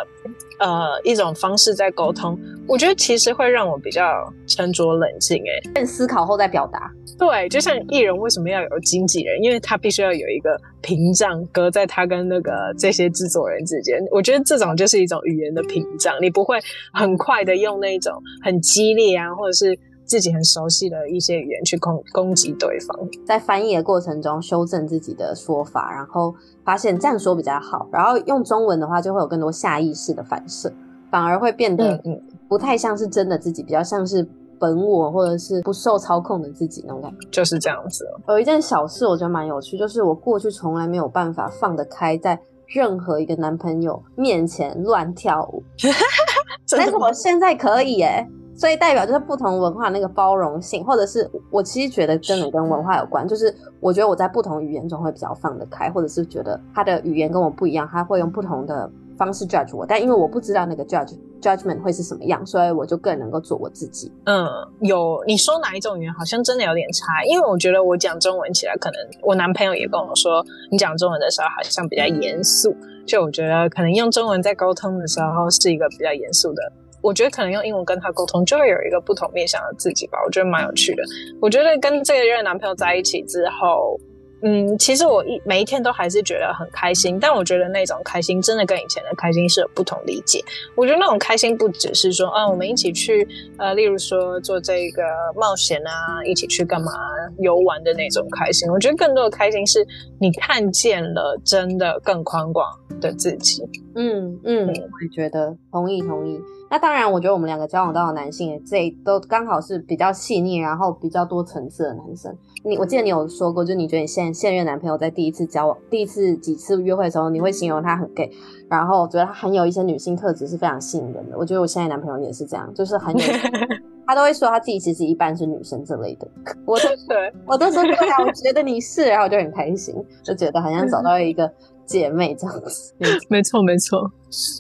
[0.59, 4.03] 呃一种方式在沟通，我觉得其实会让我比较
[4.47, 6.91] 沉着冷静，哎，先思考后再表达。
[7.19, 13.99] 对，就像艺人为什么要有经纪人，因为他必须要有一个屏障隔在他跟那个这些制作人之间。
[14.13, 16.59] 我觉得这种就是一种语言的屏障，你不会
[16.93, 19.79] 很快的用那种很激烈啊，或者是。
[20.09, 30.73] 自己很熟悉的一些语言去攻攻击对方，在翻译的过程中修正自己的说法，然后发现这样说比较好，然后用中文的话就会有更多下意识的反射，
[31.11, 32.03] 反而会变得
[32.49, 34.27] 不太像是真的自己，比较像是
[34.59, 38.07] 本我或者是不受操控的自己那种感觉，就是这样子。
[38.29, 45.63] 有一件小事我觉得蛮有趣，就是我过去从来没有办法放得开，在任何一个男朋友面前乱跳舞，
[46.77, 48.27] 但是我现在可以耶。
[48.59, 64.11] 所以代表就是不同文化那个包容性，或者是我其实觉得真的跟文化有关，就是我觉得我在不同语言中会比较放得开，或者是觉得他的语言跟我不一样，他会用不同的方式 judge 我，但因为我不知道那个 judge judgment 会是什么样，所以我就更能够做我自己。
[64.25, 64.45] 嗯，
[64.81, 72.75] 有你说哪一种语言好像真的有点差，因为我觉得我讲中文起来，可能我男朋友也跟我说，你讲中文的时候好像比较严肃，
[73.07, 76.73] 就我觉得可能用中文在沟通的时候是一个比较严肃的。
[77.01, 80.19] 我觉得可能用英文跟他沟通，就会有一个不同面向的自己吧。
[80.25, 81.03] 我觉得蛮有趣的。
[81.41, 83.99] 我觉得跟这个任男朋友在一起之后，
[84.43, 87.19] 嗯，其实我一每一天都还是觉得很开心。
[87.21, 90.43] 但我觉得那种开心真的跟以前的开心是有不同理解。
[90.77, 95.03] 我觉得那种开心不只是说，啊，我们一起去，呃，例如说做这个
[95.35, 96.93] 冒险啊，一起去干嘛
[97.39, 98.71] 游玩的那种开心。
[98.71, 99.87] 我觉得更多的开心是
[100.21, 102.67] 你看见了真的更宽广
[103.01, 103.63] 的自己。
[103.97, 106.41] 嗯嗯，我也觉得，同意同意。
[106.71, 112.37] 那当然，我觉得我们两个交往到的男性，这都刚好是比较细腻，然后比较多层次的男生。
[112.69, 118.31] 你我记得你有说过，就你觉得你现现任男朋友在第一次交往、第一次几次约会的时候，你会形容他很 gay，
[118.69, 121.39] 然后我觉得他很有一些女性特质是非常吸引人的。
[121.39, 123.25] 我觉得我现在男朋友也是这样，就是很有，
[124.07, 126.29] 他都会说他自己其实一半是女生之类的。
[126.67, 131.51] 我都对，我都说对啊，我觉得你是，然后我就很开心，就觉得好像找到一个。
[131.89, 132.95] 姐妹这样子，
[133.31, 133.99] 没错没错，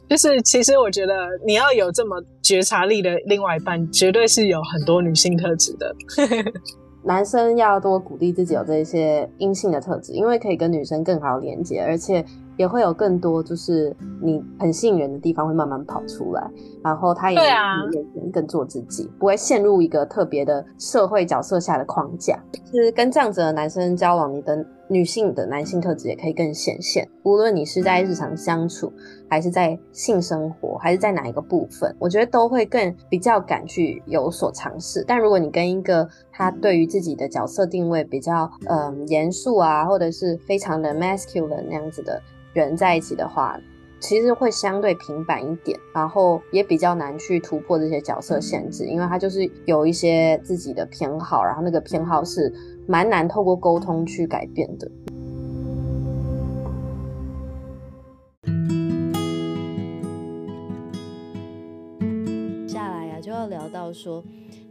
[0.08, 1.12] 就是其实我觉得
[1.46, 5.94] 你要有这么觉察力的另外一半，绝对是有很多女性特质的。
[7.02, 12.24] 男生要多鼓励自己有这些阴性的特质，因为可以跟女生更好连接，而且。
[12.58, 16.50] 也会有更多，就是你很吸引人的地方会慢慢跑出来，
[16.82, 17.38] 然后他也
[18.16, 22.36] 能更做自己，不会陷入一个特别的社会角色下的框架。
[22.64, 27.08] 就是跟这样子的男生交往，你的女性的男性特质也可以更显现。
[27.22, 28.92] 无论你是在日常相处，
[29.28, 35.04] 还是在性生活，还是在哪一个部分，我觉得都会更比较敢去有所尝试。
[35.06, 42.20] 但如果你跟一个他对于自己的角色定位比较嗯严肃啊，或者是非常的 masculine 那样子的。
[42.54, 43.60] 人在一起的话，
[44.00, 52.52] 其实会相对平板一点，然后也比较难去突破这些角色限制，因为他就是有一些自己的偏好，然后那个偏好是
[52.88, 54.90] 蛮难透过沟通去改变的。
[63.98, 64.22] 说，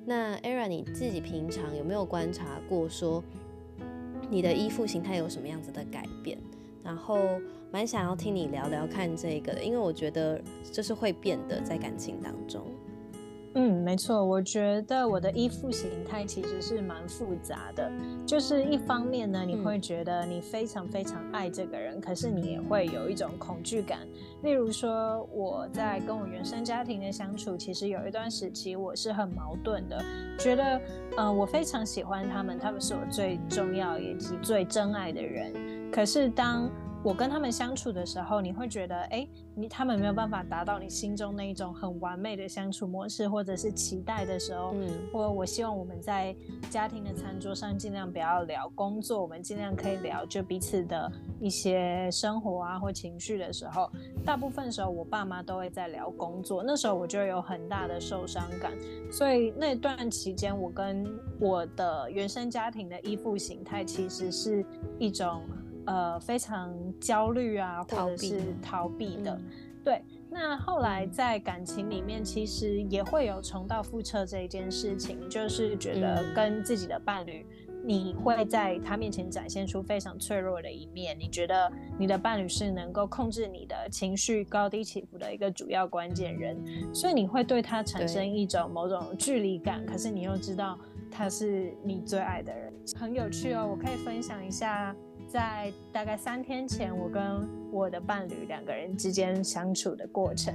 [0.06, 3.22] 那 Era 你自己平常有没有观察过，说
[4.30, 6.38] 你的依附形态有什么样子的改变？
[6.82, 7.18] 然后
[7.70, 12.66] 蛮想要听你聊聊看这个的，因为我觉得这是会变的，在感情当中。
[13.54, 17.92] 嗯，没错，我觉得我的依附形态其实是蛮复杂的。
[18.26, 24.00] 就是一方面呢，你会觉得你非常非常爱这个人，嗯、可是你也会有一种恐惧感。
[24.44, 30.04] 例如说，我在跟我原生家庭的相处，其实有一段时期我是很矛盾的，
[30.38, 30.64] 觉得
[31.18, 35.52] 嗯、呃，我非常喜欢他们，他们是我最重要以及最真爱的人。
[35.92, 36.70] 可是当
[37.04, 46.36] 我跟他们相处的时候，你会觉得，哎，你他们没有办法达到你心中那一种很完美的相处模式，或者是期待的时候，嗯，或我希望我们在
[46.70, 53.90] 家庭的餐桌上尽量不要聊工作，我们尽量可以聊就彼此的一些生活啊或情绪的时候，
[54.26, 58.74] 大部分时候我爸妈都会在聊工作，那时候我就有很大的受伤感，
[59.10, 61.08] 所以那段期间我跟
[61.40, 64.66] 我的原生家庭的依附形态其实是
[65.00, 65.42] 一种。
[65.88, 69.44] 呃，非常焦虑啊，或者是逃避的，逃避，嗯，
[69.84, 70.02] 对。
[70.30, 77.46] 那后来在感情里面，其实也会有重蹈覆辙这一件事情，就是觉得跟自己的伴侣，
[77.86, 86.62] 你会在他面前展现出非常脆弱的一面，你觉得你的伴侣是能够控制你的情绪高低起伏的一个主要关键人，
[86.94, 90.78] 所以你会对他产生一种某种距离感，可是你又知道
[91.10, 93.66] 他是你最爱的人，很有趣哦。
[93.66, 94.94] 我可以分享一下。
[95.28, 100.54] 在大概三天前，我跟我的伴侣两个人之间相处的过程。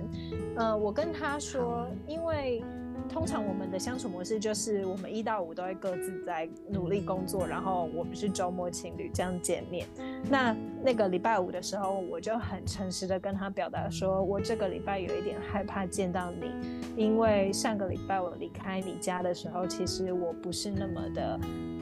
[0.56, 2.62] 呃，我跟他说，因为。
[3.08, 9.86] 通常我们的相处模式就是，我们一到五都会各自在努力工作，然后我们是周末情侣这样见面。
[10.30, 16.50] 那那个礼拜五的时候，我就很诚实的跟他表达说，我这个礼拜有一点害怕见到你，
[16.96, 21.38] 因为上个礼拜我离开你家的时候，其实我不是那么的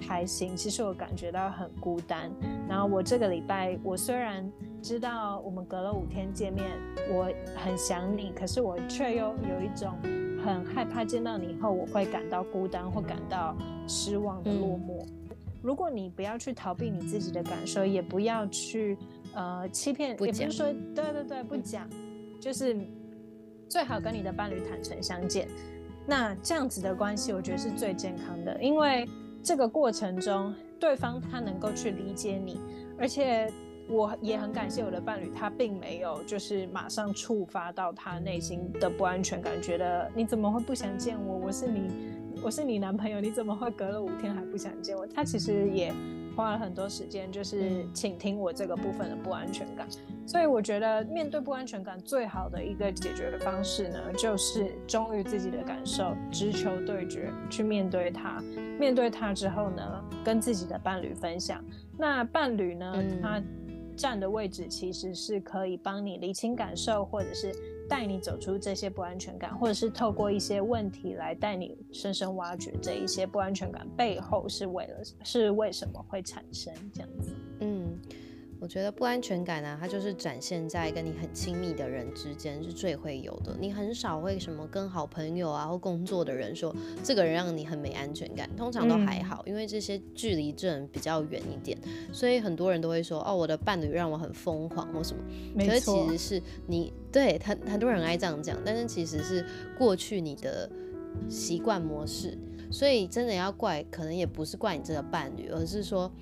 [0.06, 2.30] 开心，其实我感觉到很孤单。
[2.68, 4.50] 然后我这个礼拜，我虽然
[4.82, 6.66] 知道我们隔了五天见面，
[7.10, 9.94] 我很想你，可是我却又有一种。
[10.44, 15.02] 很害怕见到你以后，我会感到孤单或感到失望的落寞。
[15.04, 18.96] 嗯、如果你不要去逃避你自己的感受，也不要去
[19.34, 21.88] 呃欺骗，也不是说对对对不讲，
[22.40, 22.76] 就是
[23.68, 25.48] 最好跟你的伴侣坦诚相见。
[26.06, 29.08] 那这样子的关系，我觉得是最健康的，因为
[29.42, 32.60] 这个过程中，对方他能够去理解你，
[32.98, 33.52] 而且。
[33.90, 41.38] 我也很感谢我的伴侣，他并没有就是马上触发到他内心的不安全感，觉得你怎么会不想见我？
[41.38, 41.90] 我是你，
[42.40, 45.04] 我是你男朋友，你怎么会隔了五天还不想见我？
[45.08, 45.92] 他其实也
[46.36, 49.88] 花了很多时间，就是倾听我这个部分的不安全感。
[50.24, 58.40] 所以我觉得面对不安全感最好的一个解决的方式呢，就是忠于自己的感受，直球对决，去面对他。
[58.78, 61.60] 面对他之后呢，跟自己的伴侣分享。
[61.98, 63.42] 那伴侣呢，他。
[64.00, 67.54] 站的位置其实是可以帮你理清感受，或者是
[67.86, 77.30] 带你走出这些不安全感，或者是透过一些问题来带你深深挖掘这一些不安全感背后是为了是为什么会产生这样子。
[77.60, 77.98] 嗯。
[78.60, 83.56] 我觉得不安全感呢、啊，它就是展现在跟你很亲密的人之间是最会有的。
[83.58, 91.78] 你很少会什么跟好朋友啊或工作的人说这个人让你很没安全感，通常都还好，因为这些距离真的比较远一点，
[92.12, 95.22] 所以很多人都会说哦，我的伴侣让我很疯狂或什么。
[95.54, 95.70] 没错。
[95.70, 99.42] 可是其实是你对很很多人爱这样讲，但是其实是
[99.78, 100.70] 过去你的
[101.30, 102.36] 习惯模式，
[102.70, 106.12] 所以真的要怪，可能也不是怪你这个伴侣，而是说。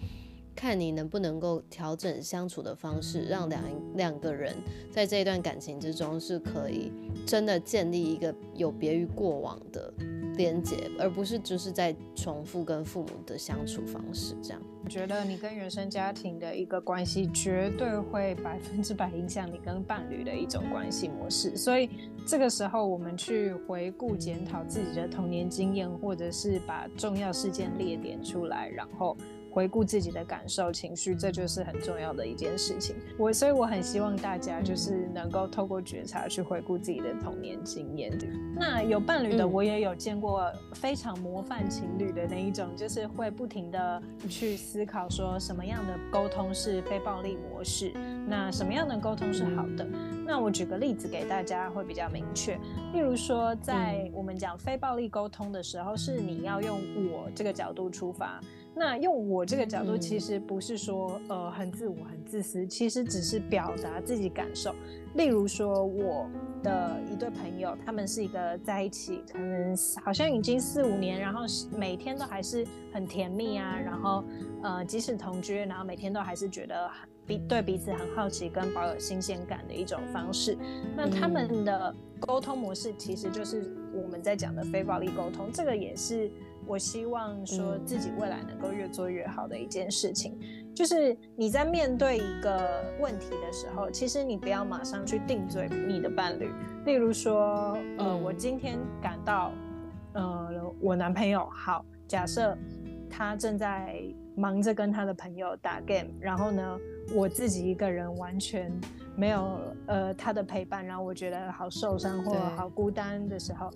[0.59, 3.63] 看你能不能够调整相处的方式，让两
[3.95, 4.57] 两个人
[4.91, 6.91] 在这一段感情之中是可以
[7.25, 9.95] 真的建立一个有别于过往的
[10.37, 14.61] 连接，而不是就是在重复跟父母的相处方式这样。
[14.83, 21.57] 我觉得你跟原生家庭的一个关系，绝对会百分之百影响你跟伴侣的一种关系模式。
[21.57, 21.89] 所以
[22.27, 29.17] 这个时候，我们去回顾检讨自己的童年经验，或者是把重要事件列点出来，然后。
[29.59, 32.95] 回顾自己的感受、情绪，这就是很重要的一件事情。
[33.19, 38.17] 我所以我很希望大家就是能够透过觉察去回顾自己的童年经验。
[38.55, 47.93] 那有伴侣的，我也有见过非常模范情侣的那一种，就是会不停的去思考说什么样的沟通是非暴力模式，
[48.29, 49.85] 那什么样的沟通是好的。
[50.25, 52.55] 那我举个例子给大家会比较明确。
[52.93, 56.79] 例如说，在我们讲非暴力沟通的时候，是你要用
[57.11, 58.41] 我这个角度出发。
[58.79, 64.73] 那用我这个角度，其实不是说呃很自我、很自私，其实只是表达自己感受。
[65.15, 66.31] 例如说，我
[66.63, 71.41] 的一对朋友，他们是一个在一起，可能好像已经四五年，然后
[71.77, 74.23] 每天都还是很甜蜜啊，然后
[74.63, 76.89] 呃即使同居，然后每天都还是觉得
[77.27, 80.57] 彼对彼此很好奇，跟保有新鲜感的一种方式。
[80.95, 86.31] 那他们的沟通模式，其实就是我们在讲的非暴力沟通，这个也是。
[86.69, 90.39] 我希望说自己未来能够越做越好的一件事情，
[90.75, 96.51] 就是你在面对一个问题的时候，其实你不要马上去定罪你的伴侣。
[96.85, 99.51] 例如说，呃，我今天感到，
[100.13, 102.55] 呃，我男朋友好，假设
[103.09, 103.99] 他正在
[104.37, 106.79] 忙着跟他的朋友打 game，然后呢，
[107.15, 108.71] 我自己一个人完全
[109.17, 113.71] 没有呃他的陪伴，然后我觉得好受伤或好孤单的时候，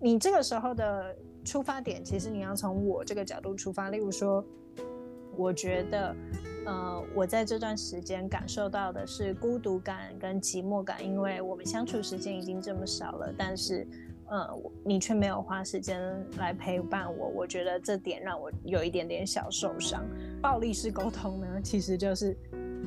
[0.00, 1.16] 你这个时候的。
[1.44, 4.44] 出发点其实你要从我这个角度出发，例如说，
[5.36, 6.14] 我觉得，
[6.66, 13.86] 呃，我在这段时间感受到的是孤独感跟寂寞感，因为我们相处时间已经这么少了，但是，
[14.28, 14.48] 呃，
[14.84, 16.00] 你却没有花时间
[16.38, 20.04] 来陪伴我，我觉得这点让我有一点点小受伤。
[20.40, 22.36] 暴力式沟通呢，其实就是。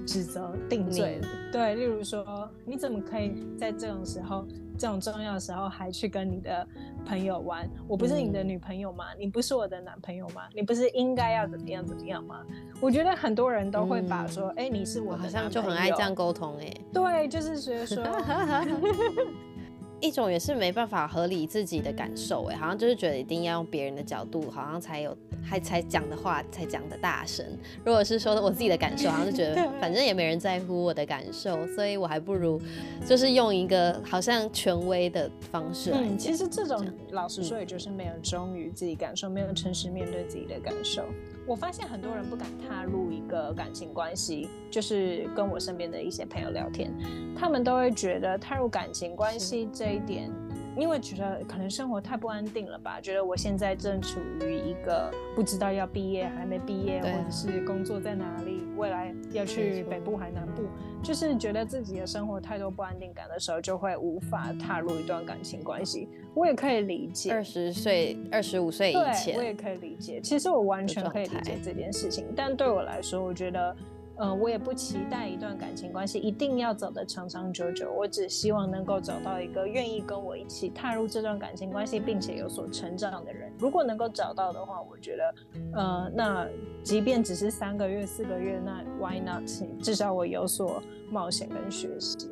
[0.05, 1.19] 指责、定罪，
[1.51, 4.45] 对，例如说，你怎么可以在这种时候、
[4.77, 6.67] 这种重要的时候还去跟你的
[7.05, 7.69] 朋友玩？
[7.87, 9.05] 我不是你的女朋友吗？
[9.13, 10.43] 嗯、你不是我的男朋友吗？
[10.53, 12.41] 你不是应该要怎么样怎么样吗？
[12.81, 18.03] 我觉得很多人都会把说，哎、嗯欸，你是我的男朋友，好像就很爱这样沟通、欸，哎，对，就是觉得说
[20.01, 27.45] 一种也是没办法合理自己的感受，哎，好像就是觉得一定要用别人的角度，好像才有还才讲的话才讲的大声。
[27.83, 32.61] 如果是说我自己的感受，好像就觉得 反正也没人在乎我的感受，所以我还不如
[33.05, 36.07] 就是用一个好像权威的方式来讲。
[36.07, 41.03] 嗯，其实这种老实说，也就是没有忠于自己感受，没有诚实面对自己的感受。
[41.47, 46.91] 我发现很多人不敢踏入一个感情关系，就是跟我身边的一些朋友聊天，
[47.35, 50.31] 他们都会觉得踏入感情关系这一点，
[50.77, 60.63] 因为觉得可能生活太不安定了吧，觉得我现在正处于一个不知道要毕业还没毕业，或者是工作在哪里，未来要去北部还南部，
[61.01, 66.09] 就是觉得自己的生活太多不安定感的时候，就会无法踏入一段感情关系。
[66.33, 70.19] 我也可以理解，二十岁、二十五岁以前，我也可以理解。
[70.21, 73.85] 其实我完全可以理解这件事情，但对我来说，我觉得，嗯、
[74.17, 77.91] 呃，我也不期待一段感情关系一定要走得长长久久。
[77.91, 83.51] 我只希望能够找到一个愿意跟我一起踏入这段感情关系，并且有所成长的人。
[83.59, 85.35] 如果能够找到的话，我觉得，
[85.73, 86.47] 呃，那
[86.83, 89.43] 即便只是三个月、四个月，那 Why not？
[89.81, 92.29] 至少我有所冒险跟学习。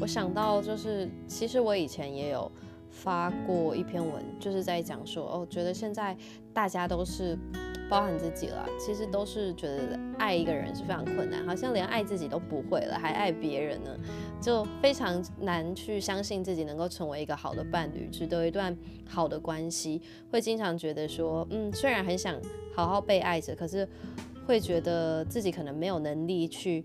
[0.00, 2.50] 我想到就是，其实我以前也有。
[2.96, 6.16] 发过一篇文，就是在讲说，哦，觉得现在
[6.52, 7.36] 大家都是
[7.88, 13.90] 包含自己了，其实都是觉得爱一个人是非常困难，好像连爱自己都不会了，还爱别人呢，
[14.40, 18.76] 就非常难去相信自己能够成为一个好的伴侣，值得一段
[19.06, 22.40] 好的关系，会经常觉得说，嗯，虽然很想
[22.74, 23.88] 好好被爱着，可是。
[24.46, 26.84] 会觉得自己可能没有能力去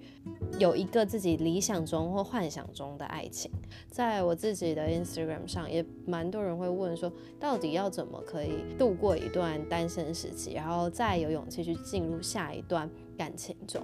[0.57, 3.51] 有一个自己理想中或幻想中的爱情。
[3.89, 13.82] 在我自己的 Instagram 上，也蛮多人会问说，到底要怎么可以度过一段单身时期，然后再有勇气去进入下一段感情中？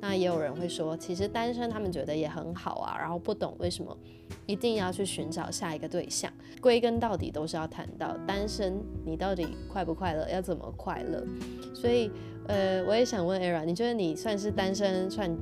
[0.00, 3.96] 那也有人会说，其实单身他们觉得也很好啊，然后不懂为什么
[4.44, 6.32] 一定要去寻找下一个对象。
[6.60, 11.26] 归根到底都是要谈到单身，你到底快不快乐，要怎么快乐？
[11.74, 12.10] 所以。
[12.48, 15.34] 呃，我也想问 Era，你觉得你算是单身，算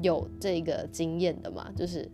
[0.00, 1.70] 有这个经验的吗？
[1.76, 2.08] 就是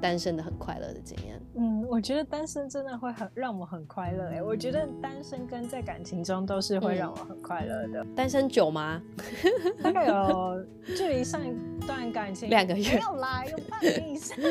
[0.00, 1.40] 单身的很快乐的经验。
[1.56, 4.28] 嗯，我觉得单身真的会很让我很快乐。
[4.30, 8.04] 哎，我觉得单身跟在感情中都是会让我很快乐的。
[8.14, 9.00] 单身久吗？
[9.82, 10.64] 大概有
[10.96, 11.54] 距离上一
[11.86, 14.36] 段感情两个月，没有啦，有半年以上。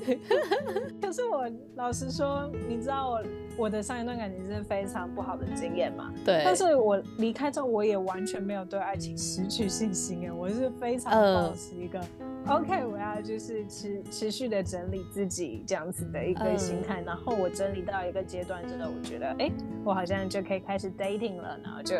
[1.00, 3.22] 可是我老实说，你知道我。
[3.58, 6.42] 我的上一段感情是非常不好的经验嘛，对。
[6.44, 11.98] 但是我离开之后，我也完全没有对爱情失去信心哎，我是非常保持一个、
[12.44, 19.50] 呃、OK，我要就是持持续的整理自己这样子的一个心态、呃，然后我整理到一个阶段之后，我觉得哎，
[19.86, 21.96] 我好像就可以开始 dating 了，然后就。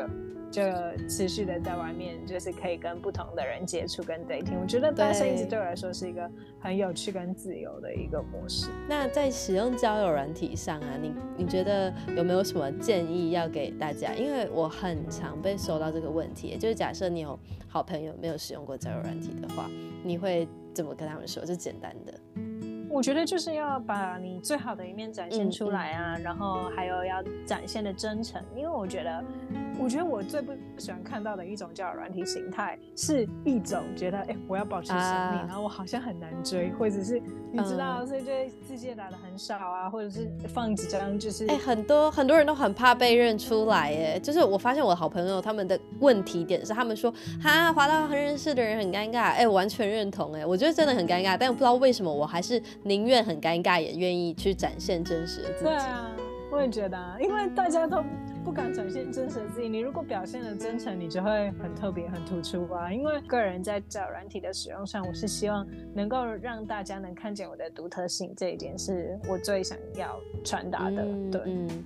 [0.50, 0.62] 就
[1.08, 4.58] 持续的在外面，就是可以跟不同的人接触跟 dating。
[4.60, 6.30] 我觉得单身一直对我来说是一个
[6.60, 8.68] 很有趣跟自由的一个模式。
[8.88, 14.14] 那在使用交友软体上啊，你你觉得有没有什么建议要给大家？
[14.14, 17.38] 因为我很常被收到这个问题，就是假设你有
[17.68, 19.68] 好朋友没有使用过交友软体的话，
[20.02, 21.44] 你会怎么跟他们说？
[21.44, 22.14] 就简单的。
[22.96, 29.22] 我觉得就是要把你最好的一面展现出来啊，嗯嗯、然后还有要展现的真诚，因为我觉得。
[29.78, 37.20] 我觉得我最不喜欢看到的一种交友软体形态，是一种觉得，哎、欸，我要保持神秘、啊，然后我好像很难追，或者是
[37.52, 38.32] 你知道，嗯、所以就
[38.66, 55.64] 字界打的很少啊，或者是放几张，就是哎、欸，很多很多人都很怕被认出来，哎，就是我发现我的好朋友他们的问题点是，他们说，哈，滑到很认识的人很尴尬，哎、欸，我完全认同，哎，我觉得真的很尴尬，但我不知道为什么，我还是宁愿很尴尬，也愿意去展现真实的自己。
[55.64, 56.10] 对啊，
[56.50, 58.02] 我也觉得、啊，因为大家都。
[58.46, 62.92] 不敢展现真实的自己，你如果表现的真诚，你就会很特别、很突出啊。
[62.92, 71.02] 因为个人在交友软体的使用上，我是希望能够让大家能看见我的独特性，这一点是我最想要传达的。
[71.02, 71.40] 嗯、对。
[71.44, 71.84] 嗯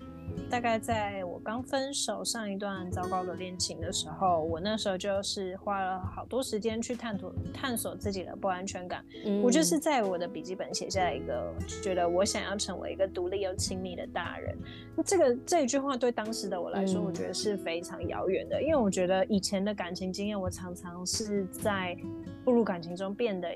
[0.51, 9.05] 大概在我刚分手上一段糟糕的恋情的时候，我那时候就是花了好多时间去探索探索自己的不安全感。
[9.24, 9.43] 嗯。
[9.43, 14.57] 我就是在我的笔记本写下一个，觉得我想要成为一个独立又亲密的大人。
[15.05, 21.97] 这个这一句话对当时的我来说，我觉得是非常遥远的，因为我觉得以前的感情经验，我常常是在
[22.45, 23.49] 步入感情中变得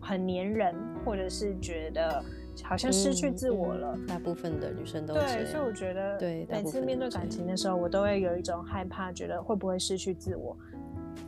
[0.00, 2.24] 很黏人，或者是觉得。
[2.62, 3.98] 好像失去自我了。
[4.06, 10.56] 大部分的女生都对，所以我觉得，对，每次面对感情的时候，我都会有一种害怕，觉得会不会失去自我。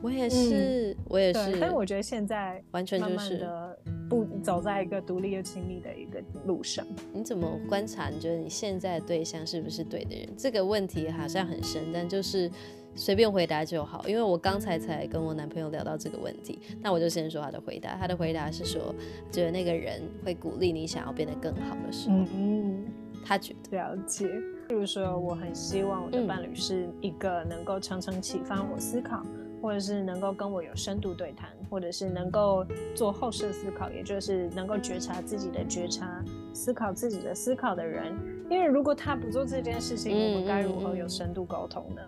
[0.02, 1.58] 我也是，嗯、我也是。
[1.60, 3.78] 但是我觉得现在完全就是慢慢的
[4.10, 6.84] 不走在一个独立又亲密的一个路上。
[7.12, 8.08] 你怎么观察？
[8.08, 10.28] 你觉得你现在的对象是不是对的人？
[10.36, 12.50] 这个问题好像很深，但就是
[12.96, 17.94] 随便回答就好，因为我刚才才跟我男朋友聊到这个问题，那我就先说他的回答。
[17.96, 18.94] 他的回答是说，
[19.30, 22.86] 觉得那个人会鼓励你想要变得更好的时候，嗯，
[23.22, 24.26] 他觉得了解。
[24.68, 38.12] 比如说，我很希望我的伴侣是一个能够常常启发我思考，嗯、或者是能够跟我有深度对谈，或者是能够做后设思考，也就是能够觉察自己的觉察，思考自己的思考的人。
[38.50, 42.02] 因为如果他不做这件事情，嗯、我们该如何有深度沟通呢？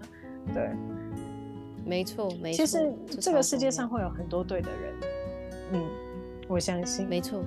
[0.55, 0.71] 对，
[1.85, 2.57] 没错，没错。
[2.57, 4.95] 其实这个世界上会有很多对的人，
[5.73, 5.83] 嗯，
[6.47, 7.43] 我相信，没错，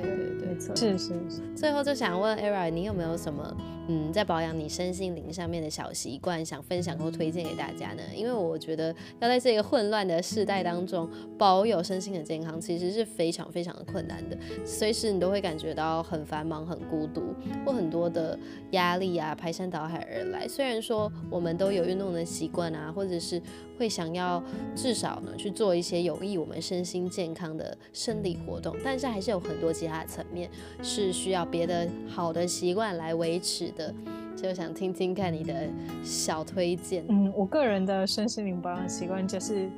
[0.00, 1.42] 对对对，没错，是是是。
[1.54, 3.56] 最后就想问 Era，你有没有什么？
[3.88, 8.02] 嗯，在保养你身心灵上面的小习惯，想分享或推荐给大家呢？
[8.14, 14.38] 因为我觉得要在这个混乱的世代当中保有身心的健康，其实是非常非常的困难的。
[14.64, 17.34] 随时你都会感觉到很繁忙、很孤独，
[17.66, 18.38] 或很多的
[18.70, 20.46] 压力啊排山倒海而来。
[20.46, 23.42] 虽然说我们都有运动的习惯啊，或者是
[23.76, 24.40] 会想要
[24.76, 30.48] 至少呢去做一些有益我们身心健康的生理活动，但是还是有很多其他层面
[30.80, 33.92] 是需要别的好的习惯来维持的，
[34.36, 35.68] 就想听听看你的
[36.04, 37.04] 小推荐。
[37.08, 39.68] 嗯，我个人的身心灵保养习惯就是，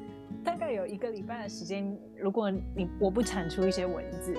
[0.45, 4.37] 大概有一个礼拜的时间，如果你我不产出一些文字，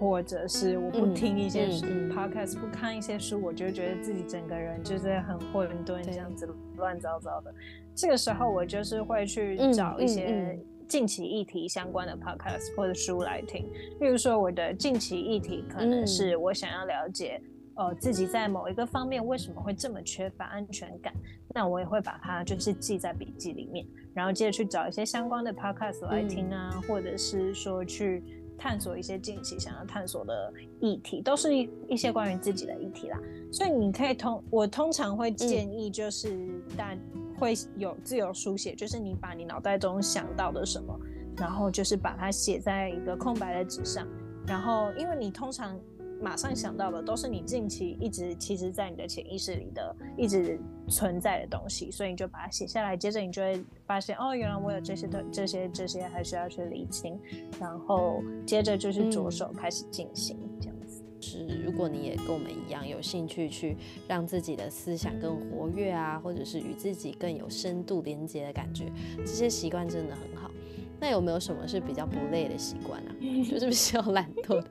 [0.00, 6.48] 或者是我不听一些、嗯嗯、podcast，不看一些书，我就觉得自己整个人就是很混沌，这样子
[6.78, 7.54] 乱糟糟的。
[7.94, 10.58] 这个时候，我就是会去找一些
[10.88, 13.66] 近期议题相关的 podcast 或者书来听。
[14.00, 17.40] 例如说，我的近期议题可能是我想要了解。
[17.74, 21.10] 呃，自己在某一个方面为什么会这么缺乏安全感？
[21.54, 28.22] 那我也会把它就是记在笔记里面，然后接着去找一些相关的 podcast 来听啊，嗯、或者是说去
[28.58, 33.18] 探索一些近期想要探索的议题，都是一一些关于自己的议题啦。
[33.50, 36.94] 所以你可以通，我通常会建议就是大
[37.42, 40.96] 会有自由书写，就是你把你脑袋中想到的什么，
[41.36, 44.06] 然后就是把它写在一个空白的纸上，
[44.46, 45.76] 然后因为你通常。
[46.22, 50.56] 马上想到的都是你近期一直其实，在你的潜意识里的一直
[50.88, 52.96] 存在的东西，所以你就把它写下来。
[52.96, 57.18] 接着你就会发现，哦，原来我有这些的这些这些还需要去理清，
[57.58, 60.71] 然后接着就是着手开始进行、嗯、
[61.22, 63.76] 是，如果你也跟我们一样有兴趣去
[64.08, 68.86] 让自己的思想更活跃啊，或者是与自己更有深度连接的感觉，
[69.18, 70.50] 这些习惯真的很好。
[71.00, 73.10] 那有没有什么是比较不累的习惯啊？
[73.48, 74.68] 就是比较懒惰的、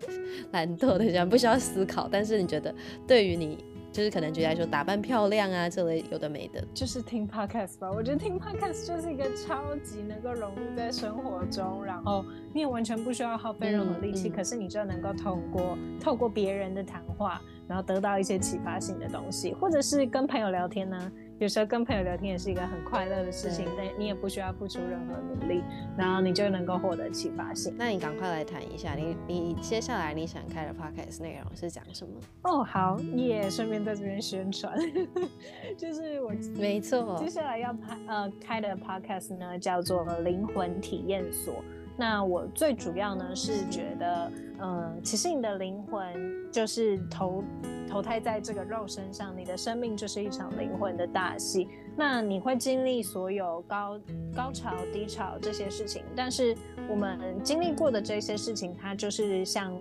[0.51, 2.73] 懒惰的，这样不需要思考，但是你觉得
[3.07, 3.57] 对于你，
[3.91, 7.91] 就是可能觉得说打扮漂亮啊这类有的没的，就是听 podcast 吧。
[7.91, 21.11] 我觉得听 podcast 就是一个超级能够融入在生活中，然后你也完全不需要耗费任何力气，嗯嗯、可是你就能够透过透过别人的谈话，然后得到一些启发性的东西，或者是跟朋友聊天呢、啊。
[21.41, 25.63] 有时候跟朋友聊天也是一个很快乐的事情，但你也不需要付出任何努力，
[25.97, 27.73] 然后你就能够获得启发性。
[27.75, 32.13] 那你赶快来谈一下，你你接下来你想开的 podcast 内容是讲什么？
[32.43, 34.77] 哦，好，耶，顺便在这边宣传，
[35.75, 41.55] 就是我没错，接下来要拍呃开的 podcast 呢叫做灵魂体验所。
[41.97, 47.43] 那我最主要呢是觉得，嗯、其实你的灵魂就是投
[47.87, 51.67] 投胎在这个肉身上，你的生命就是一场灵魂的大戏。
[51.95, 53.99] 那你会经历所有高
[54.33, 56.55] 高潮、低潮这些事情，但是
[56.89, 59.77] 我们经历过的这些事情，它就是像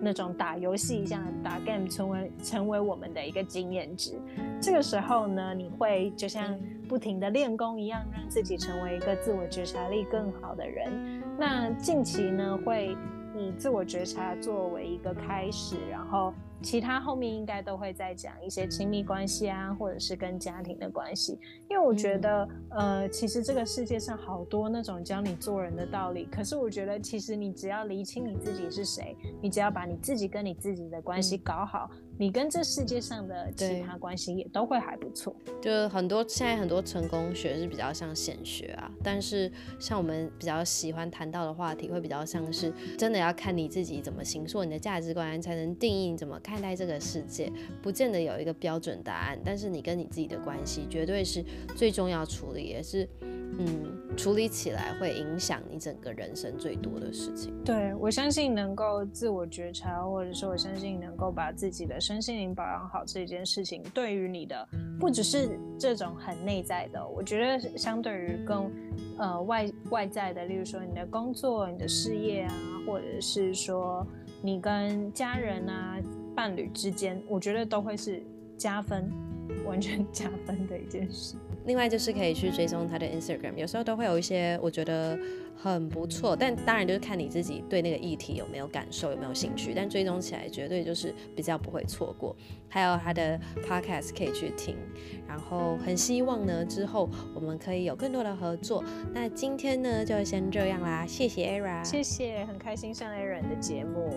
[0.00, 4.20] 那种打游戏一样，打 game 成为成为我们的一个经验值。
[4.60, 6.58] 这个时候呢，你会就像
[6.94, 11.20] 不停的练功一样，让自己成为一个自我觉察力更好的人。
[11.36, 12.96] 那近期呢，会
[13.36, 16.32] 以自我觉察作为一个开始，然后
[16.64, 21.38] 其他后面应该都会再讲一些亲密关系啊，或者是跟家庭的关系。
[21.68, 31.90] 因为我觉得，呃，其实这个世界上好多那种教你做人的道理，可是我觉得，其实你只要厘清你自己是谁，你只要把你自己跟你自己的关系搞好。
[32.16, 35.34] 你跟这世界上的其他关系也都会还不错。
[35.60, 39.50] 就很多现在很多成功学是比较像显学啊，但是
[39.80, 47.50] 像我们比较喜欢谈到的话题，会比较像是真的要看你自己怎么形塑你的价值观，才能定义你怎么看待这个世界。
[47.82, 51.44] 不见得有一个标准答案，但是你跟你自己的关系绝对是
[51.74, 53.08] 最重要处理，也是。
[53.56, 57.54] 嗯，处理起来会影响你整个人生最多的事情。
[57.64, 68.68] 对，我相信能够自我觉察，或者说我相信能够把自己的身心灵保养好这件事情，对于你的不只是这种很内在的，我觉得相对于更
[69.18, 74.04] 呃外外在的，例如说你的工作、你的事业啊，或者是说
[74.42, 75.96] 你跟家人啊、
[76.34, 78.22] 伴侣之间，我觉得都会是
[78.56, 79.10] 加分。
[79.66, 81.36] 完全 加分的一件事。
[81.66, 85.18] 另外就是可以去追踪他的 Instagram，有时候都会有一些我觉得
[85.56, 89.72] 很不错，但当然就是看你自己对那个议题有没有感受，有没有兴趣。
[89.74, 92.34] 但追踪起来绝对就是比较不会错过。
[92.68, 94.76] 还有他的 Podcast 可以去听，
[95.26, 98.82] 然后很希望呢之后我们可以有更多的合作。
[99.12, 104.10] 那今天呢就先这样啦，谢谢 Era，谢谢，很开心上 Era 的节目，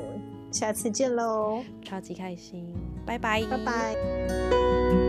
[0.52, 2.66] 下次见喽，超级开心，
[3.06, 5.07] 拜拜，拜拜。